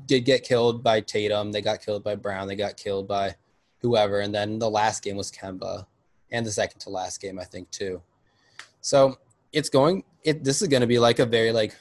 did 0.06 0.24
get 0.24 0.44
killed 0.44 0.82
by 0.82 1.00
Tatum. 1.00 1.52
They 1.52 1.62
got 1.62 1.80
killed 1.80 2.04
by 2.04 2.14
Brown. 2.14 2.48
They 2.48 2.56
got 2.56 2.76
killed 2.76 3.08
by 3.08 3.34
whoever. 3.80 4.20
And 4.20 4.34
then 4.34 4.58
the 4.58 4.70
last 4.70 5.02
game 5.02 5.16
was 5.16 5.30
Kemba. 5.30 5.86
And 6.30 6.46
the 6.46 6.52
second 6.52 6.80
to 6.80 6.90
last 6.90 7.20
game, 7.20 7.38
I 7.38 7.44
think, 7.44 7.70
too. 7.70 8.02
So 8.80 9.18
it's 9.52 9.68
going, 9.68 10.04
it, 10.22 10.44
this 10.44 10.62
is 10.62 10.68
going 10.68 10.80
to 10.82 10.86
be 10.86 10.98
like 10.98 11.18
a 11.18 11.26
very 11.26 11.52
like 11.52 11.74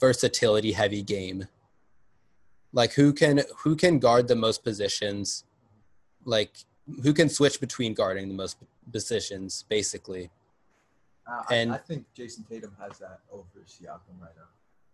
versatility 0.00 0.72
heavy 0.72 1.02
game 1.02 1.46
like 2.72 2.92
who 2.94 3.12
can 3.12 3.42
who 3.58 3.76
can 3.76 3.98
guard 3.98 4.26
the 4.28 4.34
most 4.36 4.64
positions 4.64 5.44
like 6.24 6.52
who 7.02 7.12
can 7.12 7.28
switch 7.28 7.60
between 7.60 7.92
guarding 7.92 8.28
the 8.28 8.34
most 8.34 8.56
positions 8.90 9.64
basically 9.68 10.30
Uh, 11.26 11.42
And- 11.50 11.72
I, 11.72 11.76
I 11.76 11.78
think 11.78 12.06
Jayson 12.16 12.44
Tatum 12.48 12.74
has 12.80 12.98
that 12.98 13.20
over 13.30 13.60
Siakam 13.66 14.16
right 14.20 14.34
now. 14.36 14.48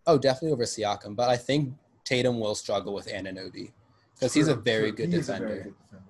oh 0.07 0.17
definitely 0.17 0.51
over 0.51 0.65
Siakam 0.65 1.15
but 1.15 1.29
I 1.29 1.37
think 1.37 1.73
Tatum 2.03 2.39
will 2.39 2.55
struggle 2.55 2.93
with 2.93 3.07
Anunoby 3.07 3.71
because 4.13 4.33
he's 4.33 4.49
a 4.49 4.55
very 4.55 4.89
true. 4.91 4.97
good 5.05 5.09
He 5.13 5.19
is 5.19 5.29
a 5.29 5.37
very 5.37 5.63
good 5.63 5.75
defender. 5.81 6.08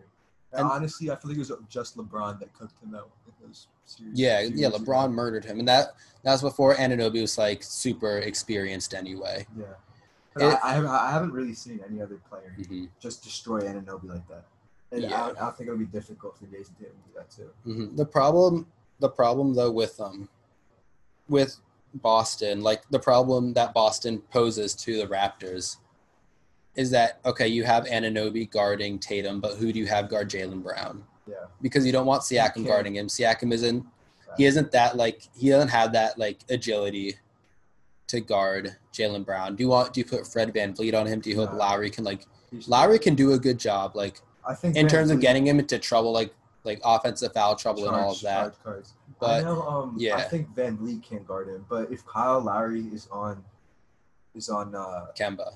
And 0.53 0.65
honestly, 0.67 1.11
I 1.11 1.15
feel 1.15 1.29
like 1.29 1.37
it 1.37 1.39
was 1.39 1.51
just 1.69 1.95
LeBron 1.97 2.39
that 2.39 2.51
cooked 2.53 2.81
him 2.81 2.95
out 2.95 3.09
in 3.27 3.47
those 3.47 3.67
series. 3.85 4.19
yeah 4.19 4.41
two 4.41 4.53
yeah 4.55 4.69
LeBron 4.69 5.05
ago. 5.05 5.13
murdered 5.13 5.45
him 5.45 5.59
and 5.59 5.67
that 5.67 5.93
that 6.23 6.31
was 6.31 6.41
before 6.41 6.75
Anunoby 6.75 7.21
was 7.21 7.37
like 7.37 7.61
super 7.63 8.17
experienced 8.19 8.93
anyway 8.93 9.45
Yeah. 9.57 9.65
It- 10.37 10.43
I, 10.63 10.69
I, 10.69 10.73
haven't, 10.73 10.89
I 10.91 11.11
haven't 11.11 11.31
really 11.33 11.53
seen 11.53 11.79
any 11.87 12.01
other 12.01 12.19
player 12.29 12.55
hmm 12.67 12.85
just 12.99 13.23
destroy 13.23 13.61
Anunoby 13.61 14.09
like 14.09 14.27
that. 14.27 14.45
And 14.91 15.03
Yeah. 15.03 15.31
I, 15.39 15.47
I 15.47 15.51
think 15.51 15.67
it'll 15.67 15.77
be 15.77 15.85
difficult 15.85 16.37
for 16.37 16.45
Jayson 16.45 16.75
Tatum 16.79 16.95
to 16.95 17.09
do 17.09 17.15
that 17.17 17.29
too. 17.29 17.49
hmm 17.63 17.95
The 17.95 18.05
problem 18.05 18.67
the 18.99 19.09
problem 19.09 19.53
though 19.53 19.71
with 19.71 19.99
um 20.01 20.29
with 21.27 21.57
Boston, 21.95 22.61
like 22.61 22.83
the 22.89 22.99
problem 22.99 23.53
that 23.53 23.73
Boston 23.73 24.19
poses 24.31 24.75
to 24.75 24.97
the 24.97 25.07
Raptors 25.07 25.77
is 26.75 26.91
that 26.91 27.19
okay, 27.25 27.47
you 27.47 27.63
have 27.63 27.85
Anunoby 27.85 28.49
guarding 28.49 28.99
Tatum, 28.99 29.39
but 29.39 29.55
who 29.55 29.73
do 29.73 29.79
you 29.79 29.87
have 29.87 30.09
guard 30.09 30.29
Jaylen 30.29 30.63
Brown? 30.63 31.03
Yeah. 31.27 31.35
Because 31.61 31.85
you 31.85 31.91
don't 31.91 32.05
want 32.05 32.21
Siakam 32.23 32.65
guarding 32.65 32.95
him. 32.95 33.07
Siakam 33.07 33.51
isn't 33.53 33.85
he 34.37 34.45
isn't 34.45 34.71
that 34.71 34.95
like 34.95 35.23
he 35.35 35.49
doesn't 35.49 35.69
have 35.69 35.91
that 35.93 36.17
like 36.17 36.39
agility 36.49 37.15
to 38.07 38.19
guard 38.19 38.75
Jaylen 38.93 39.25
Brown. 39.25 39.55
Do 39.55 39.63
you 39.63 39.69
want 39.69 39.93
do 39.93 39.99
you 39.99 40.05
put 40.05 40.25
Fred 40.25 40.53
VanVleet 40.53 40.99
on 40.99 41.05
him? 41.05 41.19
Do 41.19 41.29
you 41.29 41.35
hope 41.35 41.51
No. 41.51 41.57
Lowry 41.57 41.89
can 41.89 42.03
like 42.03 42.25
Lowry 42.67 42.99
can 42.99 43.15
do 43.15 43.33
a 43.33 43.39
good 43.39 43.59
job 43.59 43.95
like 43.95 44.21
I 44.47 44.55
think 44.55 44.75
in 44.75 44.87
Van 44.87 44.89
terms 44.91 45.11
of 45.11 45.19
getting 45.19 45.45
him 45.45 45.59
into 45.59 45.77
trouble 45.77 46.11
like 46.11 46.33
like 46.63 46.81
offensive 46.83 47.33
foul 47.33 47.55
trouble 47.55 47.87
and 47.87 47.95
all 47.95 48.11
of 48.11 48.21
that. 48.21 48.41
charge 48.41 48.53
cards. 48.63 48.93
I 49.09 49.13
But 49.19 49.41
know. 49.43 49.61
Um, 49.61 49.95
yeah. 49.97 50.15
I 50.17 50.23
think 50.23 50.53
VanVleet 50.55 51.03
can 51.03 51.23
guard 51.23 51.47
him, 51.49 51.65
but 51.69 51.91
if 51.91 52.05
Kyle 52.05 52.39
Lowry 52.41 52.81
is 52.93 53.07
on, 53.11 53.43
is 54.35 54.49
on. 54.49 54.75
uh 54.75 55.07
Kemba. 55.17 55.53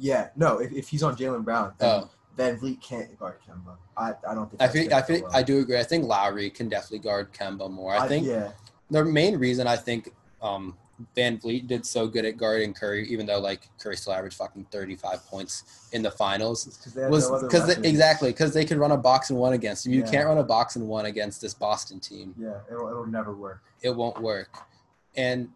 Yeah, 0.00 0.28
no. 0.34 0.58
If, 0.58 0.72
if 0.72 0.88
he's 0.88 1.02
on 1.02 1.14
Jaylen 1.16 1.44
Brown, 1.44 1.74
then 1.78 1.88
Oh. 2.04 2.10
VanVleet 2.36 2.80
can't 2.80 3.18
guard 3.18 3.36
Kemba. 3.46 3.76
I, 3.96 4.14
I 4.28 4.34
don't 4.34 4.48
think. 4.50 4.62
I 4.62 4.66
that's 4.68 4.92
I 4.92 5.02
feel 5.02 5.22
well. 5.24 5.30
I 5.34 5.42
do 5.42 5.58
agree. 5.60 5.78
I 5.78 5.82
think 5.82 6.06
Lowry 6.06 6.48
can 6.48 6.68
definitely 6.70 7.00
guard 7.00 7.32
Kemba 7.34 7.70
more. 7.70 7.94
I 7.94 8.08
think 8.08 8.26
yeah. 8.26 8.52
the 8.90 9.04
main 9.04 9.36
reason 9.36 9.66
I 9.66 9.76
think 9.76 10.10
um, 10.40 10.78
VanVleet 11.14 11.66
did 11.66 11.84
so 11.84 12.06
good 12.06 12.24
at 12.24 12.38
guarding 12.38 12.72
Curry, 12.72 13.06
even 13.08 13.26
though 13.26 13.40
like 13.40 13.68
Curry 13.78 13.96
still 13.96 14.14
averaged 14.14 14.36
fucking 14.38 14.64
thirty 14.70 14.96
five 14.96 15.26
points 15.26 15.88
in 15.92 16.00
the 16.02 16.10
finals, 16.10 16.64
'cause 16.82 16.94
was 17.10 17.42
because 17.42 17.66
weapons. 17.68 17.84
exactly 17.86 18.30
because 18.30 18.54
they 18.54 18.64
could 18.64 18.78
run 18.78 18.92
a 18.92 18.96
box 18.96 19.28
and 19.28 19.38
one 19.38 19.52
against 19.52 19.84
him. 19.84 19.92
You 19.92 20.00
Yeah. 20.04 20.10
can't 20.10 20.26
run 20.26 20.38
a 20.38 20.42
box 20.44 20.76
and 20.76 20.88
one 20.88 21.06
against 21.06 21.42
this 21.42 21.52
Boston 21.52 22.00
team. 22.00 22.34
Yeah, 22.38 22.54
it'll, 22.70 22.88
it'll 22.88 23.06
never 23.06 23.34
work. 23.34 23.60
It 23.82 23.90
won't 23.94 24.18
work. 24.22 24.56
And 25.14 25.50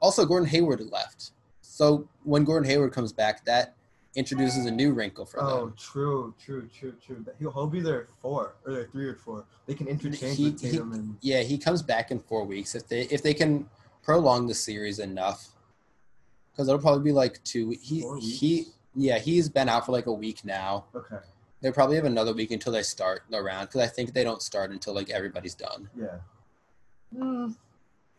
also 0.00 0.24
Gordon 0.26 0.48
Hayward 0.48 0.80
left. 0.80 1.30
So 1.60 2.08
when 2.24 2.42
Gordon 2.42 2.68
Hayward 2.68 2.92
comes 2.92 3.12
back, 3.12 3.44
that 3.44 3.74
introduces 4.20 4.64
a 4.66 4.70
new 4.70 4.92
wrinkle 4.92 5.24
for 5.24 5.40
Oh, 5.42 5.46
them. 5.46 5.56
Oh, 5.58 5.72
true, 5.78 6.34
true, 6.42 6.68
true, 6.76 6.94
true. 7.04 7.22
That- 7.24 7.36
He'll, 7.38 7.52
he'll 7.52 7.66
be 7.68 7.80
there 7.80 8.08
four 8.20 8.56
or 8.64 8.72
there 8.72 8.86
three 8.90 9.06
or 9.06 9.14
four. 9.14 9.44
They 9.66 9.74
can 9.74 9.86
interchange 9.86 10.36
He- 10.36 10.44
with 10.44 10.60
Tatum 10.60 10.92
and 10.92 11.16
Yeah, 11.20 11.42
he 11.42 11.58
comes 11.58 11.82
back 11.82 12.10
in 12.10 12.18
four 12.20 12.44
weeks 12.44 12.74
if 12.74 12.88
they 12.88 13.02
if 13.02 13.22
they 13.22 13.34
can 13.34 13.68
prolong 14.02 14.46
the 14.46 14.54
series 14.54 14.98
enough, 14.98 15.48
because 16.52 16.66
it'll 16.68 16.80
probably 16.80 17.04
be 17.04 17.12
like 17.12 17.42
two. 17.44 17.74
He 17.80 18.04
he 18.20 18.66
yeah 18.94 19.18
he's 19.18 19.48
been 19.48 19.68
out 19.68 19.84
for 19.86 19.92
like 19.92 20.06
a 20.06 20.12
week 20.12 20.44
now. 20.44 20.86
okay, 20.94 21.18
They 21.60 21.70
probably 21.70 21.96
have 21.96 22.04
another 22.06 22.32
week 22.32 22.50
until 22.50 22.72
they 22.72 22.82
start 22.82 23.22
the 23.30 23.42
round 23.42 23.68
because 23.68 23.82
I 23.82 23.86
think 23.88 24.12
they 24.14 24.24
don't 24.24 24.40
start 24.42 24.70
until 24.70 24.94
like 24.94 25.10
everybody's 25.10 25.54
done. 25.54 25.90
yeah. 25.96 26.18
Mm. 27.14 27.54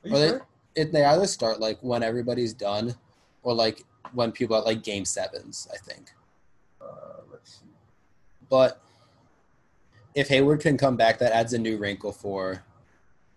Are 0.04 0.08
you 0.10 0.16
Or 0.16 0.20
they- 0.20 0.28
sure? 0.30 0.48
It 0.76 0.92
they 0.92 1.04
either 1.04 1.26
start 1.26 1.60
like 1.60 1.80
when 1.82 2.04
everybody's 2.04 2.54
done, 2.54 2.94
or 3.42 3.56
like 3.56 3.84
when 4.14 4.32
people 4.32 4.56
are 4.56 4.64
like 4.64 4.84
game 4.84 5.06
sevens. 5.06 5.68
I 5.74 5.78
think, 5.78 6.14
Uh, 6.82 7.22
let's 7.32 7.54
see. 7.60 7.66
but 8.50 8.82
if 10.16 10.28
Hayward 10.30 10.62
can 10.62 10.78
come 10.78 10.96
back, 10.96 11.20
that 11.20 11.32
adds 11.32 11.54
a 11.54 11.58
new 11.60 11.78
wrinkle 11.78 12.12
for 12.12 12.64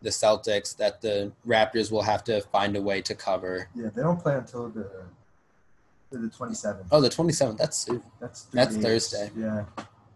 the 0.03 0.11
Celtics 0.11 0.75
that 0.79 1.01
the 1.03 1.31
Raptors 1.47 1.91
will 1.91 2.03
have 2.03 2.25
to 2.25 2.41
find 2.41 2.75
a 2.77 2.81
way 2.83 3.03
to 3.03 3.15
cover. 3.15 3.69
Yeah, 3.75 3.91
they 3.95 4.03
don't 4.03 4.21
play 4.21 4.35
until 4.37 4.69
the 4.71 4.89
the 6.11 6.29
twenty 6.29 6.55
seventh. 6.55 6.89
Oh, 6.91 7.01
the 7.01 7.09
twenty 7.11 7.33
seventh. 7.33 7.59
That's 7.59 7.77
soon. 7.77 8.03
That's 8.19 8.45
That's. 8.45 8.77
Thursday. 8.77 9.31
Yeah. 9.37 9.65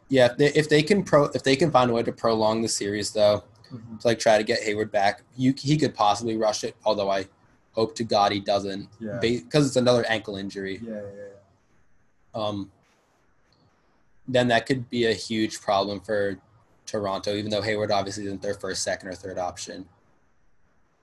Yeah, 0.09 0.27
if 0.33 0.37
they, 0.38 0.47
if 0.55 0.69
they 0.69 0.83
can 0.83 1.03
pro 1.05 1.25
if 1.27 1.43
they 1.43 1.55
can 1.57 1.71
find 1.71 1.90
a 1.90 1.95
way 1.95 2.03
to 2.03 2.12
prolong 2.12 2.62
the 2.62 2.69
series 2.69 3.12
though, 3.12 3.45
Mhm. 3.73 4.01
to 4.01 4.07
like 4.09 4.19
try 4.19 4.37
to 4.38 4.45
get 4.45 4.62
Hayward 4.62 4.90
back, 4.90 5.23
you 5.37 5.55
he 5.57 5.77
could 5.77 5.95
possibly 5.95 6.37
rush 6.37 6.64
it. 6.64 6.75
Although 6.85 7.11
I 7.11 7.27
hope 7.75 7.95
to 7.97 8.05
God 8.05 8.33
he 8.33 8.41
doesn't, 8.41 8.89
Yeah. 9.01 9.19
because 9.21 9.67
it's 9.67 9.77
another 9.77 10.05
ankle 10.07 10.37
injury. 10.37 10.81
Yeah, 10.83 10.95
yeah, 10.95 11.01
yeah. 11.17 12.41
Um, 12.41 12.71
then 14.27 14.49
that 14.49 14.67
could 14.67 14.89
be 14.91 15.07
a 15.07 15.13
huge 15.13 15.61
problem 15.61 16.01
for 16.01 16.39
Toronto, 16.87 17.35
even 17.35 17.51
though 17.51 17.63
Hayward 17.63 17.91
obviously 17.91 18.27
isn't 18.27 18.43
their 18.43 18.55
first, 18.55 18.83
second, 18.83 19.09
or 19.09 19.15
third 19.15 19.39
option. 19.39 19.89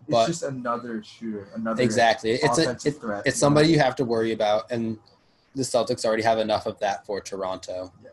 It's 0.01 0.09
But- 0.09 0.27
just 0.27 0.43
another 0.43 1.03
shooter, 1.03 1.47
another 1.53 1.83
Exactly, 1.83 2.31
it's 2.31 2.57
a 2.57 2.71
it, 2.71 2.99
threat. 2.99 3.23
it's 3.25 3.37
know? 3.37 3.45
somebody 3.47 3.69
you 3.69 3.79
have 3.79 3.95
to 3.97 4.05
worry 4.05 4.31
about, 4.31 4.71
and 4.71 4.97
the 5.55 5.63
Celtics 5.63 6.05
already 6.05 6.23
have 6.23 6.39
enough 6.39 6.65
of 6.65 6.79
that 6.79 7.05
for 7.05 7.19
Toronto. 7.21 7.91
Yeah. 8.03 8.09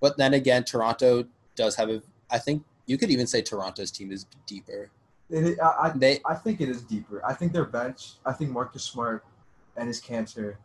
But 0.00 0.16
then 0.16 0.34
again, 0.34 0.64
Toronto 0.64 1.26
does 1.54 1.76
have 1.76 1.90
a. 1.90 2.02
I 2.30 2.38
think 2.38 2.64
you 2.86 2.98
could 2.98 3.10
even 3.10 3.26
say 3.26 3.42
Toronto's 3.42 3.90
team 3.92 4.10
is 4.10 4.26
deeper. 4.46 4.90
It, 5.32 5.58
I, 5.60 5.66
I, 5.88 5.92
They 5.96 6.20
I 6.26 6.34
think 6.34 6.60
it 6.60 6.68
is 6.68 6.82
deeper. 6.82 7.20
I 7.24 7.32
think 7.34 7.52
their 7.52 7.64
bench. 7.64 8.12
I 8.24 8.32
think 8.32 8.50
Marcus 8.50 8.82
Smart 8.84 9.24
and 9.76 9.88
his 9.88 10.00
cancer 10.00 10.58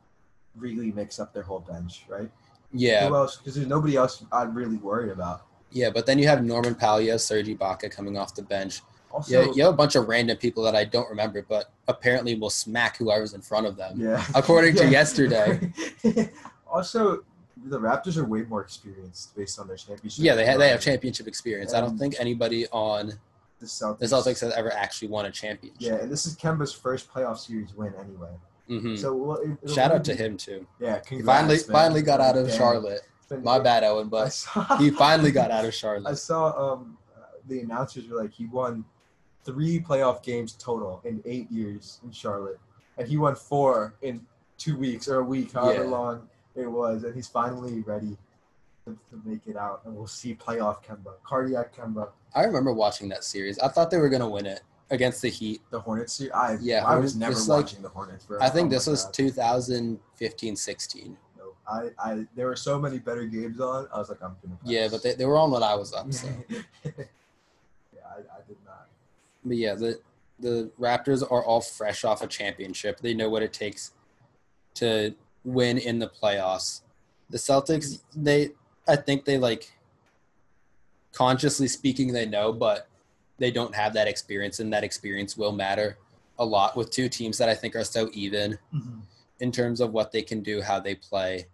really 0.56 0.92
makes 0.92 1.20
up 1.20 1.34
their 1.34 1.44
whole 1.44 1.60
bench, 1.62 2.04
right? 2.10 2.30
yeah 2.74 3.08
Who 3.08 3.16
else? 3.16 3.38
Because 3.38 3.56
there's 3.56 3.68
nobody 3.68 3.96
else 3.96 4.24
I'd 4.32 4.54
really 4.54 4.76
worry 4.78 5.12
about. 5.12 5.44
yeah, 5.72 5.90
but 5.90 6.06
then 6.06 6.20
you 6.20 6.28
have 6.28 6.44
Norman 6.44 6.76
have 6.80 7.22
Serge 7.22 7.48
Ibaka 7.48 7.90
coming 7.90 8.18
off 8.18 8.36
the 8.36 8.42
bench. 8.42 8.82
Also, 9.12 9.40
Yeah, 9.42 9.52
you 9.54 9.64
have 9.64 9.74
a 9.74 9.78
bunch 9.78 9.96
of 9.96 10.10
random 10.10 10.36
people 10.38 10.64
that 10.64 10.76
I 10.76 10.84
don't 10.84 11.10
remember, 11.10 11.42
but 11.48 11.72
apparently 11.88 12.36
will 12.36 12.50
smack 12.50 12.98
whoever's 12.98 13.34
in 13.34 13.42
front 13.42 13.66
of 13.68 13.78
them. 13.78 14.00
yeah. 14.02 14.26
According 14.36 14.76
to 14.76 14.90
yesterday. 15.00 15.72
also, 16.70 17.24
the 17.68 17.80
Raptors 17.80 18.18
are 18.18 18.26
way 18.26 18.42
more 18.44 18.62
experienced 18.62 19.36
based 19.36 19.60
on 19.60 19.68
their 19.68 19.78
championship. 19.78 20.24
Yeah, 20.24 20.36
they 20.36 20.46
have 20.46 20.60
they 20.60 20.70
have 20.70 20.82
championship 20.82 21.28
experience. 21.28 21.74
I 21.74 21.80
don't 21.82 21.98
think 21.98 22.16
anybody 22.20 22.68
on 22.72 23.14
The 23.60 23.66
Celtics. 23.66 24.00
the 24.00 24.06
Celtics 24.06 24.42
has 24.42 24.54
ever 24.54 24.72
actually 24.74 25.08
won 25.08 25.26
a 25.26 25.32
championship. 25.32 25.82
Yeah, 25.82 25.96
and 25.96 26.12
this 26.12 26.26
is 26.26 26.36
Kemba's 26.38 26.72
first 26.74 27.12
playoff 27.12 27.40
series 27.40 27.74
win 27.74 27.94
anyway. 28.00 28.30
hmm 28.68 28.96
So 28.96 29.14
well, 29.16 29.38
it, 29.38 29.70
Shout 29.70 29.92
out 29.92 30.04
to 30.06 30.16
him 30.16 30.38
too. 30.38 30.68
Yeah, 30.80 31.00
He 31.00 31.18
congrats, 31.18 31.26
finally 31.40 31.56
man. 31.58 31.66
finally 31.72 32.02
got 32.04 32.22
out 32.22 32.38
of 32.38 32.48
Damn. 32.48 32.58
Charlotte. 32.58 33.02
My 33.44 33.60
bad, 33.60 33.84
Owen, 33.84 34.08
but 34.08 34.32
saw, 34.32 34.78
he 34.78 34.90
finally 34.90 35.32
got 35.32 35.52
out 35.52 35.66
of 35.66 35.74
Charlotte. 35.74 36.10
I 36.12 36.14
saw 36.14 36.74
um 36.74 36.98
the 37.48 37.60
announcers 37.62 38.08
were 38.08 38.22
like 38.22 38.32
he 38.34 38.46
won 38.46 38.86
three 39.44 39.80
playoff 39.80 40.22
games 40.24 40.54
total 40.54 41.02
in 41.04 41.22
eight 41.26 41.50
years 41.52 42.00
in 42.04 42.12
Charlotte, 42.12 42.60
and 42.98 43.08
he 43.08 43.18
won 43.18 43.36
four 43.36 43.96
in 44.02 44.26
two 44.58 44.78
weeks 44.78 45.08
or 45.08 45.20
a 45.20 45.24
week, 45.24 45.52
however 45.54 45.84
Yeah. 45.84 45.90
long 45.90 46.30
it 46.56 46.68
was, 46.68 47.04
and 47.04 47.14
he's 47.16 47.28
finally 47.28 47.82
ready 47.82 48.18
to, 48.96 49.22
make 49.26 49.42
it 49.48 49.58
out, 49.58 49.82
and 49.86 49.96
we'll 49.96 50.08
see 50.08 50.36
playoff 50.36 50.84
Kemba, 50.84 51.14
cardiac 51.24 51.76
Kemba, 51.76 52.10
I 52.36 52.44
remember 52.44 52.74
watching 52.74 53.10
that 53.10 53.24
series. 53.24 53.58
I 53.60 53.68
thought 53.68 53.90
they 53.92 53.98
were 53.98 54.10
gonna 54.10 54.30
win 54.30 54.46
it 54.46 54.62
against 54.90 55.22
the 55.22 55.30
Heat. 55.30 55.62
the 55.72 55.80
Hornets. 55.80 56.22
I 56.34 56.58
Yeah, 56.62 56.86
I 56.86 56.98
was 56.98 57.16
never 57.16 57.34
is 57.34 57.48
like- 57.50 57.64
watching 57.66 57.82
the 57.82 57.90
Hornets. 57.90 58.26
Bro. 58.26 58.40
I 58.42 58.50
think 58.50 58.68
Oh 58.68 58.70
this 58.72 58.88
was 58.88 59.06
God. 59.06 59.14
2015-16. 59.14 61.16
No, 61.38 61.54
I, 61.68 61.90
I 62.00 62.26
there 62.36 62.48
were 62.48 62.56
so 62.56 62.80
many 62.80 63.00
better 63.00 63.26
games 63.26 63.60
on. 63.60 63.88
I 63.94 63.98
was 63.98 64.10
like, 64.10 64.22
I'm 64.22 64.36
gonna. 64.42 64.56
Pass. 64.58 64.70
Yeah, 64.72 64.88
but 64.90 65.04
they, 65.04 65.14
they 65.16 65.26
were 65.26 65.38
on 65.38 65.52
when 65.52 65.64
I 65.64 65.76
was 65.76 65.94
up. 65.94 66.12
So. 66.14 66.28
yeah, 66.50 66.62
I, 68.06 68.20
I 68.20 68.42
did 68.48 68.58
not. 68.66 68.88
But 69.44 69.58
yeah, 69.58 69.76
the 69.76 70.00
the 70.40 70.72
Raptors 70.80 71.24
are 71.24 71.44
all 71.44 71.62
fresh 71.62 72.04
off 72.06 72.22
a 72.22 72.28
championship. 72.28 73.00
They 73.00 73.14
know 73.14 73.30
what 73.30 73.42
it 73.44 73.54
takes 73.54 73.92
to 74.76 75.16
win 75.44 75.78
in 75.80 76.00
the 76.00 76.08
playoffs. 76.08 76.82
The 77.30 77.38
Celtics, 77.38 78.02
they 78.16 78.52
I 78.88 78.96
think 78.96 79.26
they 79.26 79.38
like 79.38 79.72
consciously 81.14 81.68
speaking 81.68 82.14
they 82.14 82.26
know, 82.26 82.54
but 82.54 82.88
they 83.38 83.52
don't 83.52 83.76
have 83.76 83.94
that 83.94 84.08
experience 84.08 84.60
and 84.60 84.72
that 84.74 84.84
experience 84.84 85.38
will 85.38 85.52
matter 85.52 85.98
a 86.40 86.46
lot 86.46 86.76
with 86.78 86.92
two 86.92 87.10
teams 87.10 87.38
that 87.38 87.50
I 87.50 87.56
think 87.56 87.76
are 87.76 87.84
so 87.84 88.10
even 88.14 88.58
in 89.40 89.52
terms 89.52 89.82
of 89.82 89.92
what 89.92 90.12
they 90.12 90.22
can 90.22 90.42
do, 90.42 90.62
how 90.62 90.80
they 90.80 90.96
play. 90.96 91.48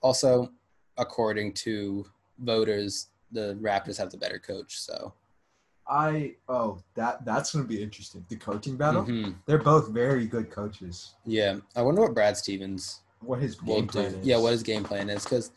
Also, 0.00 0.50
according 0.98 1.52
to 1.54 2.04
voters, 2.38 3.08
the 3.32 3.56
Raptors 3.60 3.96
have 3.98 4.10
the 4.10 4.16
better 4.16 4.38
coach, 4.38 4.78
so 4.78 5.12
I 5.88 6.34
oh 6.48 6.78
that 6.94 7.24
that's 7.24 7.52
gonna 7.52 7.64
be 7.64 7.82
interesting. 7.82 8.24
The 8.28 8.36
coaching 8.36 8.76
battle. 8.76 9.04
Mhm. 9.04 9.34
They're 9.46 9.58
both 9.58 9.88
very 9.88 10.26
good 10.26 10.50
coaches. 10.50 11.14
Yeah, 11.24 11.56
I 11.76 11.82
wonder 11.82 12.02
what 12.02 12.14
Brad 12.14 12.36
Stevens 12.36 13.00
What 13.20 13.40
his 13.40 13.56
game 13.56 13.86
do. 13.86 13.92
plan 13.92 14.14
is. 14.14 14.26
Yeah, 14.26 14.38
what 14.38 14.52
his 14.52 14.62
game 14.62 14.84
plan 14.84 15.08
is 15.10 15.24
because 15.24 15.50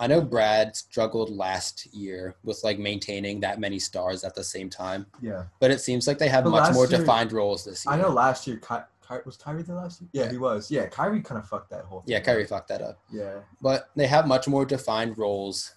I 0.00 0.06
know 0.06 0.20
Brad 0.20 0.76
struggled 0.76 1.30
last 1.30 1.86
year 1.94 2.36
with 2.44 2.62
like 2.64 2.78
maintaining 2.78 3.40
that 3.40 3.58
many 3.60 3.78
stars 3.78 4.24
at 4.24 4.34
the 4.34 4.44
same 4.44 4.68
time, 4.70 5.06
Yeah, 5.20 5.44
but 5.60 5.70
it 5.70 5.80
seems 5.80 6.06
like 6.06 6.18
they 6.18 6.28
have 6.28 6.44
But 6.44 6.50
much 6.50 6.74
more 6.74 6.86
year- 6.86 6.98
defined 6.98 7.32
roles 7.32 7.64
this 7.64 7.84
year. 7.84 7.94
I 7.94 7.98
know. 7.98 8.08
Last 8.08 8.46
year, 8.46 8.56
Ky- 8.58 8.84
Ky- 9.06 9.22
was 9.24 9.36
Kyrie 9.36 9.62
there 9.62 9.76
last 9.76 10.00
year? 10.00 10.08
Yeah, 10.12 10.24
Yeah. 10.24 10.30
he 10.32 10.38
was. 10.38 10.70
Yeah, 10.70 10.86
Kyrie 10.86 11.22
kind 11.22 11.38
of 11.38 11.48
fucked 11.48 11.70
that 11.70 11.84
whole. 11.84 12.00
Thing 12.02 12.12
Yeah, 12.12 12.18
up. 12.18 12.24
Kyrie 12.24 12.44
fucked 12.46 12.68
that 12.68 12.82
up, 12.82 12.98
Yeah, 13.10 13.40
but 13.60 13.90
they 13.96 14.06
have 14.06 14.26
much 14.26 14.48
more 14.48 14.64
defined 14.64 15.16
roles 15.18 15.74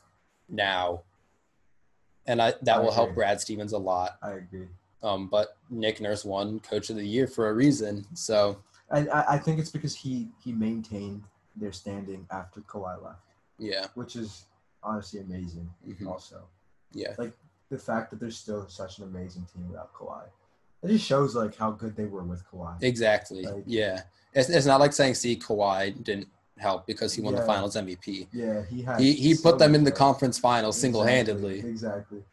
now, 0.48 1.04
and 2.26 2.42
I 2.42 2.54
that 2.64 2.78
I 2.78 2.80
will 2.80 2.92
help. 2.92 3.14
Brad 3.16 3.40
Stevens 3.42 3.74
a 3.74 3.78
lot. 3.78 4.18
I 4.22 4.32
agree. 4.32 4.68
Um, 5.02 5.28
but 5.30 5.56
Nick 5.70 6.02
Nurse 6.02 6.26
won 6.26 6.60
Coach 6.60 6.90
of 6.90 6.96
the 6.98 7.08
Year 7.08 7.26
for 7.28 7.50
a 7.50 7.54
reason, 7.54 8.06
so 8.16 8.62
And 8.90 9.10
I, 9.12 9.24
I 9.36 9.38
think 9.38 9.60
it's 9.60 9.70
because 9.72 9.96
he 9.96 10.30
he 10.44 10.52
maintained 10.52 11.24
their 11.56 11.72
standing 11.72 12.26
after 12.32 12.62
Kawhi 12.62 13.02
left, 13.04 13.29
yeah, 13.60 13.86
which 13.96 14.16
is 14.16 14.46
honestly 14.82 15.20
amazing. 15.20 15.70
mhm, 15.88 16.08
Also, 16.08 16.42
yeah. 16.94 17.14
Like 17.18 17.34
the 17.70 17.78
fact 17.78 18.10
that 18.12 18.20
they're 18.20 18.32
still 18.32 18.68
such 18.68 18.98
an 19.00 19.04
amazing 19.06 19.46
team 19.54 19.68
without 19.68 19.94
Kawhi. 19.94 20.24
It 20.82 20.88
just 20.88 21.06
shows 21.06 21.36
like 21.36 21.56
how 21.56 21.72
good 21.72 21.96
they 21.96 22.06
were 22.06 22.24
with 22.24 22.44
Kawhi. 22.50 22.82
Exactly. 22.82 23.44
Like- 23.44 23.64
yeah. 23.66 24.04
It's, 24.34 24.50
it's 24.50 24.66
not 24.66 24.80
like 24.80 24.94
saying, 24.94 25.16
see, 25.16 25.36
Kawhi 25.36 26.04
didn't 26.04 26.28
help 26.58 26.86
because 26.88 27.14
he 27.14 27.22
won 27.22 27.36
the 27.36 27.42
finals 27.42 27.76
MVP. 27.76 28.28
Yeah, 28.32 28.64
he 28.64 28.82
had. 28.84 29.00
He, 29.00 29.14
he 29.14 29.34
so 29.34 29.50
put 29.50 29.60
them 29.60 29.74
in 29.76 29.84
the 29.84 29.92
conference 29.92 30.38
finals 30.38 30.76
Exactly, 30.78 30.82
single 30.82 31.04
handedly. 31.04 31.60
Exactly. 31.60 32.24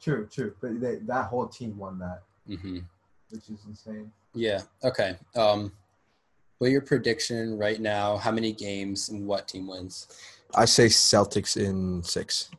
True, 0.00 0.28
true. 0.30 0.54
But 0.60 0.80
they, 0.80 0.96
that 0.96 1.24
whole 1.26 1.48
team 1.48 1.76
won 1.76 1.98
that, 1.98 2.22
hmm 2.46 2.78
which 3.30 3.48
is 3.50 3.58
insane. 3.66 4.10
Yeah. 4.34 4.62
Okay. 4.84 5.16
Um, 5.34 5.72
what 6.58 6.70
your 6.70 6.80
prediction 6.80 7.56
right 7.56 7.80
now? 7.80 8.16
How 8.16 8.32
many 8.32 8.52
games 8.52 9.08
and 9.08 9.26
what 9.26 9.48
team 9.48 9.68
wins? 9.68 10.08
I 10.54 10.64
say 10.64 10.86
Celtics 10.86 11.56
in 11.56 12.02
six. 12.02 12.50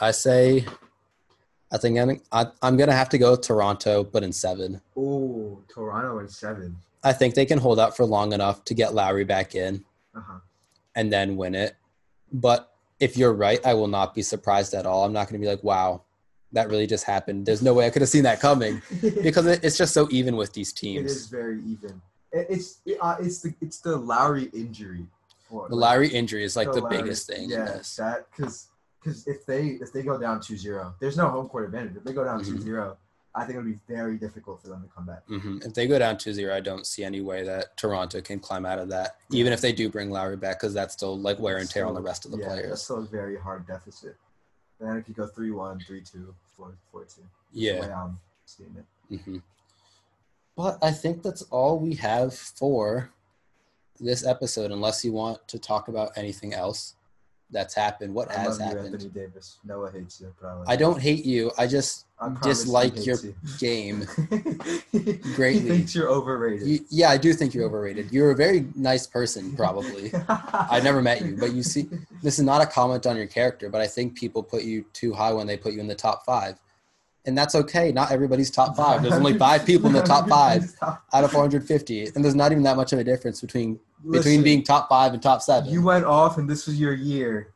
I 0.00 0.12
say, 0.12 0.64
I 1.72 1.78
think 1.78 1.98
I'm, 1.98 2.20
I, 2.32 2.46
I'm 2.62 2.76
going 2.76 2.88
to 2.88 2.94
have 2.94 3.08
to 3.10 3.18
go 3.18 3.36
Toronto, 3.36 4.04
but 4.04 4.22
in 4.22 4.32
seven. 4.32 4.80
Oh, 4.96 5.60
Toronto 5.68 6.18
in 6.20 6.28
seven. 6.28 6.76
I 7.04 7.12
think 7.12 7.34
they 7.34 7.46
can 7.46 7.58
hold 7.58 7.78
out 7.78 7.96
for 7.96 8.04
long 8.04 8.32
enough 8.32 8.64
to 8.66 8.74
get 8.74 8.94
Lowry 8.94 9.24
back 9.24 9.54
in 9.54 9.84
Uh 10.16 10.20
huh. 10.20 10.38
and 10.94 11.12
then 11.12 11.36
win 11.36 11.54
it. 11.54 11.76
But 12.32 12.72
if 13.00 13.16
you're 13.16 13.32
right, 13.34 13.64
I 13.66 13.74
will 13.74 13.86
not 13.88 14.14
be 14.14 14.22
surprised 14.22 14.72
at 14.74 14.86
all. 14.86 15.04
I'm 15.04 15.12
not 15.12 15.28
going 15.28 15.40
to 15.40 15.44
be 15.44 15.50
like, 15.50 15.62
wow, 15.62 16.02
that 16.52 16.68
really 16.68 16.86
just 16.86 17.04
happened. 17.04 17.46
There's 17.46 17.62
no 17.62 17.74
way 17.74 17.86
I 17.86 17.90
could 17.90 18.02
have 18.02 18.08
seen 18.08 18.22
that 18.24 18.40
coming 18.40 18.80
because 19.22 19.46
it's 19.46 19.76
just 19.76 19.92
so 19.94 20.08
even 20.10 20.36
with 20.36 20.52
these 20.52 20.72
teams. 20.72 21.04
It 21.04 21.06
is 21.06 21.26
very 21.26 21.60
even. 21.64 22.00
It's 22.32 22.80
it, 22.84 22.98
uh, 23.00 23.16
it's 23.20 23.40
the 23.40 23.54
it's 23.60 23.80
the 23.80 23.96
Lowry 23.96 24.50
injury. 24.52 25.06
For, 25.48 25.66
The 25.68 25.76
Lowry 25.76 26.08
injury 26.08 26.44
is 26.44 26.56
like 26.56 26.72
the 26.72 26.80
Lowry- 26.80 26.98
biggest 26.98 27.26
thing. 27.26 27.44
in 27.44 27.50
Yeah, 27.50 27.80
that 27.98 28.26
because 28.34 28.68
because 29.02 29.26
if 29.26 29.46
they 29.46 29.68
if 29.80 29.92
they 29.92 30.02
go 30.02 30.18
down 30.18 30.40
2-0, 30.40 30.94
there's 31.00 31.16
no 31.16 31.28
home 31.28 31.48
court 31.48 31.64
advantage. 31.66 31.96
If 31.96 32.04
they 32.04 32.12
go 32.12 32.24
down 32.24 32.42
Mhm. 32.42 32.62
2-0, 32.62 32.96
I 33.34 33.44
think 33.44 33.58
it'll 33.58 33.70
be 33.70 33.78
very 33.88 34.16
difficult 34.18 34.60
for 34.60 34.68
them 34.68 34.82
to 34.82 34.88
come 34.94 35.06
back. 35.06 35.22
hmm 35.26 35.58
If 35.64 35.72
they 35.72 35.86
go 35.86 35.98
down 35.98 36.16
2-0, 36.16 36.52
I 36.52 36.60
don't 36.60 36.86
see 36.86 37.04
any 37.04 37.20
way 37.22 37.44
that 37.44 37.76
Toronto 37.76 38.20
can 38.20 38.40
climb 38.40 38.66
out 38.66 38.78
of 38.78 38.88
that, 38.90 39.16
even 39.30 39.52
if 39.52 39.60
they 39.60 39.72
do 39.72 39.88
bring 39.88 40.10
Lowry 40.10 40.36
back, 40.36 40.58
because 40.58 40.74
that's 40.74 40.92
still 40.94 41.16
like 41.18 41.38
wear 41.38 41.58
and 41.58 41.70
tear 41.70 41.86
on 41.86 41.94
the 41.94 42.02
rest 42.02 42.24
of 42.26 42.32
the 42.32 42.38
yeah, 42.38 42.60
That's 42.68 42.82
still 42.82 42.98
a 42.98 43.02
very 43.06 43.36
hard 43.38 43.66
deficit. 43.66 44.16
Then 44.80 44.96
if 44.96 45.08
you 45.08 45.14
go 45.14 45.26
3-1, 45.26 45.84
3-2, 45.86 46.34
4 46.56 46.72
4-2. 46.94 47.16
The 47.16 47.24
Yeah. 47.52 47.80
way 47.80 47.92
I'm 47.92 48.18
seeing 48.44 48.76
it. 48.76 49.18
hmm 49.24 49.38
But 50.56 50.78
I 50.82 50.90
think 50.92 51.22
that's 51.22 51.42
all 51.50 51.78
we 51.78 51.94
have 51.94 52.34
for 52.34 53.10
this 54.00 54.24
episode, 54.24 54.70
unless 54.70 55.04
you 55.04 55.12
want 55.12 55.46
to 55.48 55.58
talk 55.58 55.88
about 55.88 56.16
anything 56.16 56.54
else 56.54 56.94
that's 57.50 57.74
happened. 57.74 58.14
What 58.14 58.30
I 58.30 58.40
has 58.40 58.58
love 58.58 58.58
you, 58.58 58.76
happened? 58.76 58.94
Anthony 58.94 59.10
Davis. 59.10 59.58
Noah 59.64 59.90
hates 59.90 60.20
you, 60.20 60.34
but 60.40 60.64
I, 60.66 60.76
don't 60.76 61.00
hate 61.00 61.24
you. 61.24 61.50
I 61.56 61.66
just 61.66 62.06
I 62.20 62.34
dislike 62.42 63.06
your 63.06 63.16
you. 63.20 63.34
game. 63.58 64.06
he 64.92 65.14
greatly. 65.34 65.68
thinks 65.70 65.94
you're 65.94 66.08
overrated. 66.08 66.66
You, 66.66 66.80
yeah, 66.90 67.08
I 67.08 67.16
do 67.16 67.32
think 67.32 67.54
you're 67.54 67.64
overrated. 67.64 68.12
You're 68.12 68.30
a 68.32 68.36
very 68.36 68.66
nice 68.74 69.06
person, 69.06 69.56
probably. 69.56 70.12
I've 70.28 70.84
never 70.84 71.00
met 71.00 71.24
you, 71.24 71.36
but 71.38 71.52
you 71.52 71.62
see, 71.62 71.88
this 72.22 72.38
is 72.38 72.44
not 72.44 72.60
a 72.60 72.66
comment 72.66 73.06
on 73.06 73.16
your 73.16 73.26
character, 73.26 73.70
but 73.70 73.80
I 73.80 73.86
think 73.86 74.16
people 74.16 74.42
put 74.42 74.64
you 74.64 74.84
too 74.92 75.14
high 75.14 75.32
when 75.32 75.46
they 75.46 75.56
put 75.56 75.72
you 75.72 75.80
in 75.80 75.88
the 75.88 75.94
top 75.94 76.24
five. 76.26 76.58
And 77.24 77.36
that's 77.36 77.54
okay. 77.54 77.92
Not 77.92 78.10
everybody's 78.10 78.50
top 78.50 78.76
five. 78.76 79.02
There's 79.02 79.14
only 79.14 79.36
five 79.36 79.66
people 79.66 79.88
in 79.88 79.92
the 79.92 80.02
top 80.02 80.28
five 80.30 80.74
out 80.82 81.24
of 81.24 81.30
450. 81.30 82.12
And 82.14 82.24
there's 82.24 82.34
not 82.34 82.52
even 82.52 82.64
that 82.64 82.76
much 82.76 82.92
of 82.92 82.98
a 82.98 83.04
difference 83.04 83.40
between 83.40 83.78
between 84.10 84.42
being 84.42 84.62
top 84.62 84.88
five 84.88 85.12
and 85.12 85.22
top 85.22 85.42
seven. 85.42 85.70
You 85.70 85.82
went 85.82 86.04
off, 86.04 86.38
and 86.38 86.48
this 86.48 86.66
was 86.66 86.78
your 86.80 86.94
year. 86.94 87.54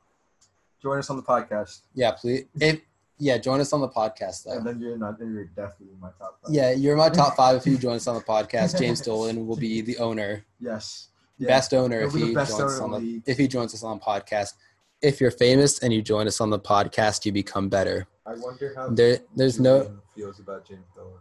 Join 0.82 0.98
us 0.98 1.10
on 1.10 1.16
the 1.16 1.22
podcast, 1.22 1.82
yeah, 1.94 2.10
please. 2.12 2.44
If, 2.60 2.80
yeah, 3.18 3.38
join 3.38 3.60
us 3.60 3.72
on 3.72 3.80
the 3.80 3.88
podcast, 3.88 4.46
and 4.46 4.66
then 4.66 4.80
you're 4.80 4.98
not. 4.98 5.18
Then 5.18 5.32
you're 5.32 5.44
definitely 5.44 5.94
my 6.00 6.08
top 6.18 6.38
five. 6.42 6.52
Yeah, 6.52 6.72
you're 6.72 6.96
my 6.96 7.08
top 7.08 7.36
five 7.36 7.56
if 7.56 7.66
you 7.66 7.78
join 7.86 7.96
us 7.96 8.06
on 8.08 8.16
the 8.16 8.22
podcast. 8.22 8.78
James 8.78 9.00
Dolan 9.08 9.46
will 9.46 9.56
be 9.56 9.80
the 9.80 9.98
owner, 9.98 10.44
Yes. 10.58 11.08
Yeah. 11.38 11.48
best 11.48 11.72
owner 11.74 12.00
if 12.00 12.12
he 12.12 12.32
joins 12.34 12.50
us 12.60 12.78
on 12.80 12.90
the 12.92 12.98
league. 12.98 13.22
if 13.26 13.38
he 13.38 13.48
joins 13.48 13.74
us 13.74 13.82
on 13.82 13.98
the 13.98 14.04
podcast. 14.04 14.54
If 15.00 15.20
you're 15.20 15.32
famous 15.32 15.80
and 15.80 15.92
you 15.92 16.00
join 16.02 16.28
us 16.28 16.40
on 16.40 16.50
the 16.50 16.58
podcast, 16.60 17.24
you 17.24 17.32
become 17.32 17.68
better. 17.68 18.06
I 18.24 18.34
wonder 18.34 18.72
how 18.76 18.88
There, 18.90 19.18
there's 19.34 19.58
no. 19.58 19.98
Feels 20.14 20.38
about 20.38 20.64
James 20.68 20.86
Dolan. 20.94 21.14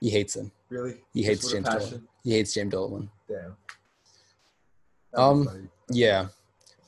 He 0.00 0.10
hates 0.10 0.34
him. 0.34 0.50
Really? 0.68 0.96
He 1.12 1.22
hates 1.22 1.42
Just 1.42 1.52
James 1.52 1.68
Dolan. 1.68 2.08
He 2.24 2.30
hates 2.32 2.54
James 2.54 2.70
Dolan. 2.72 3.10
Damn. 3.28 3.56
Um, 5.14 5.44
That'd 5.44 5.62
be 5.62 5.68
funny. 5.68 5.70
Yeah, 5.90 6.26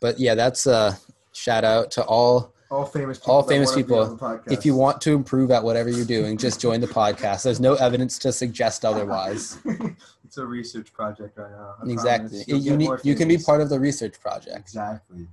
but 0.00 0.18
yeah, 0.20 0.34
that's 0.34 0.66
a 0.66 0.98
shout 1.32 1.64
out 1.64 1.90
to 1.92 2.04
all. 2.04 2.52
all 2.70 2.84
famous 2.86 3.18
people. 3.18 3.32
all 3.34 3.42
famous 3.42 3.74
people, 3.74 3.98
on 3.98 4.10
the 4.10 4.16
podcast. 4.16 4.52
If 4.52 4.64
you 4.64 4.74
want 4.76 5.00
to 5.02 5.12
improve 5.12 5.50
at 5.50 5.62
whatever 5.62 5.88
you're 5.90 6.06
doing, 6.06 6.36
just 6.38 6.60
join 6.60 6.80
the 6.80 6.86
podcast. 6.86 7.42
There's 7.44 7.60
no 7.60 7.74
evidence 7.74 8.18
to 8.20 8.32
suggest 8.32 8.84
otherwise. 8.84 9.58
it's 10.24 10.38
a 10.38 10.46
research 10.46 10.92
project 10.92 11.36
right 11.38 11.50
now. 11.50 11.74
I 11.82 11.90
Exactly. 11.90 12.44
You 12.46 12.76
need, 12.76 12.90
you 13.02 13.14
can 13.14 13.28
be 13.28 13.38
part 13.38 13.60
of 13.60 13.68
the 13.68 13.78
research 13.80 14.20
project. 14.20 14.58
Exactly. 14.58 15.26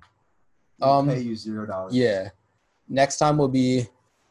Um, 0.82 1.08
We'll 1.08 1.16
pay 1.16 1.22
you 1.22 1.36
zero 1.36 1.66
dollars. 1.66 1.94
Yeah. 1.96 2.30
Next 2.88 3.18
time 3.18 3.38
will 3.38 3.48
be 3.50 3.86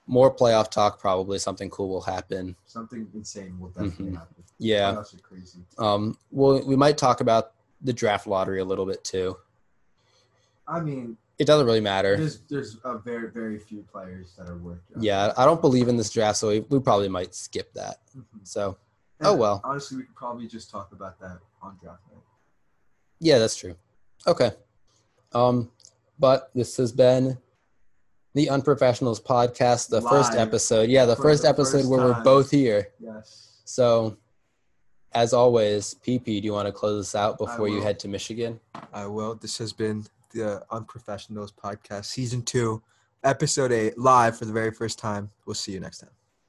more 0.07 0.35
playoff 0.35 0.71
talk. 0.71 0.99
Probably 0.99 1.39
something 1.39 1.71
cool 1.71 1.89
will 1.89 2.01
happen. 2.01 2.57
Something 2.65 3.07
insane 3.15 3.59
will 3.61 3.69
definitely 3.69 4.07
Mhm. 4.13 4.19
happen. 4.19 4.45
Yeah. 4.59 4.93
Playoffs 4.95 5.15
are 5.15 5.21
crazy. 5.21 5.61
Um. 5.79 6.19
Well, 6.31 6.63
we 6.67 6.75
might 6.75 6.97
talk 6.99 7.21
about 7.21 7.53
the 7.83 7.93
draft 7.93 8.27
lottery 8.27 8.61
a 8.61 8.65
little 8.65 8.87
bit 8.87 9.05
too. 9.05 9.37
I 10.67 10.81
mean, 10.81 11.17
It 11.39 11.47
doesn't 11.47 11.67
really 11.67 11.81
matter. 11.81 12.17
there's 12.17 12.41
there's 12.49 12.77
a 12.85 12.99
very 12.99 13.31
very 13.31 13.59
few 13.59 13.83
players 13.83 14.35
that 14.37 14.49
are 14.49 14.57
worth. 14.59 14.79
drafting. 14.89 15.03
Yeah, 15.03 15.33
I 15.37 15.45
don't 15.45 15.61
believe 15.61 15.89
in 15.89 15.97
this 15.97 16.11
draft, 16.11 16.39
so 16.39 16.49
we, 16.49 16.61
we 16.61 16.81
probably 16.81 17.09
might 17.09 17.35
skip 17.35 17.73
that. 17.75 17.99
Mhm. 18.17 18.25
So 18.43 18.77
And 19.21 19.29
Oh, 19.29 19.35
well. 19.35 19.61
Honestly, 19.65 19.97
we 19.99 20.03
could 20.05 20.15
probably 20.17 20.47
just 20.47 20.71
talk 20.71 20.93
about 20.93 21.19
that 21.21 21.39
on 21.63 21.77
draft 21.83 22.03
night. 22.13 22.23
yeah, 23.21 23.39
that's 23.39 23.57
true. 23.57 23.75
Okay. 24.27 24.53
Um, 25.33 25.71
but 26.19 26.51
this 26.55 26.77
has 26.77 26.93
been 26.93 27.39
the 28.35 28.47
Unprofessionals 28.47 29.21
podcast, 29.23 29.89
the 29.89 30.03
first 30.03 30.35
episode. 30.35 30.89
Yeah, 30.91 31.05
the 31.05 31.17
For 31.17 31.23
first 31.23 31.43
the 31.43 31.49
episode 31.49 31.79
first 31.79 31.89
where 31.91 32.01
we're 32.01 32.23
both 32.23 32.51
here. 32.51 32.89
Yes. 33.01 33.61
So, 33.65 34.17
as 35.13 35.33
always, 35.33 35.97
PP, 36.07 36.25
do 36.25 36.33
you 36.47 36.53
want 36.53 36.67
to 36.67 36.73
close 36.73 37.07
us 37.07 37.15
out 37.15 37.39
before 37.39 37.69
you 37.69 37.81
head 37.81 37.99
to 38.01 38.09
Michigan? 38.09 38.61
I 38.93 39.07
will. 39.07 39.35
This 39.35 39.59
has 39.59 39.73
been 39.73 40.05
the 40.31 40.63
Unprofessionals 40.71 41.53
podcast, 41.53 42.07
season 42.07 42.43
two, 42.43 42.83
episode 43.25 43.73
eight, 43.73 43.99
live 43.99 44.39
for 44.39 44.45
the 44.45 44.53
very 44.53 44.71
first 44.71 44.99
time. 44.99 45.31
We'll 45.47 45.55
see 45.55 45.73
you 45.73 45.81
next 45.81 45.99
time. 45.99 46.11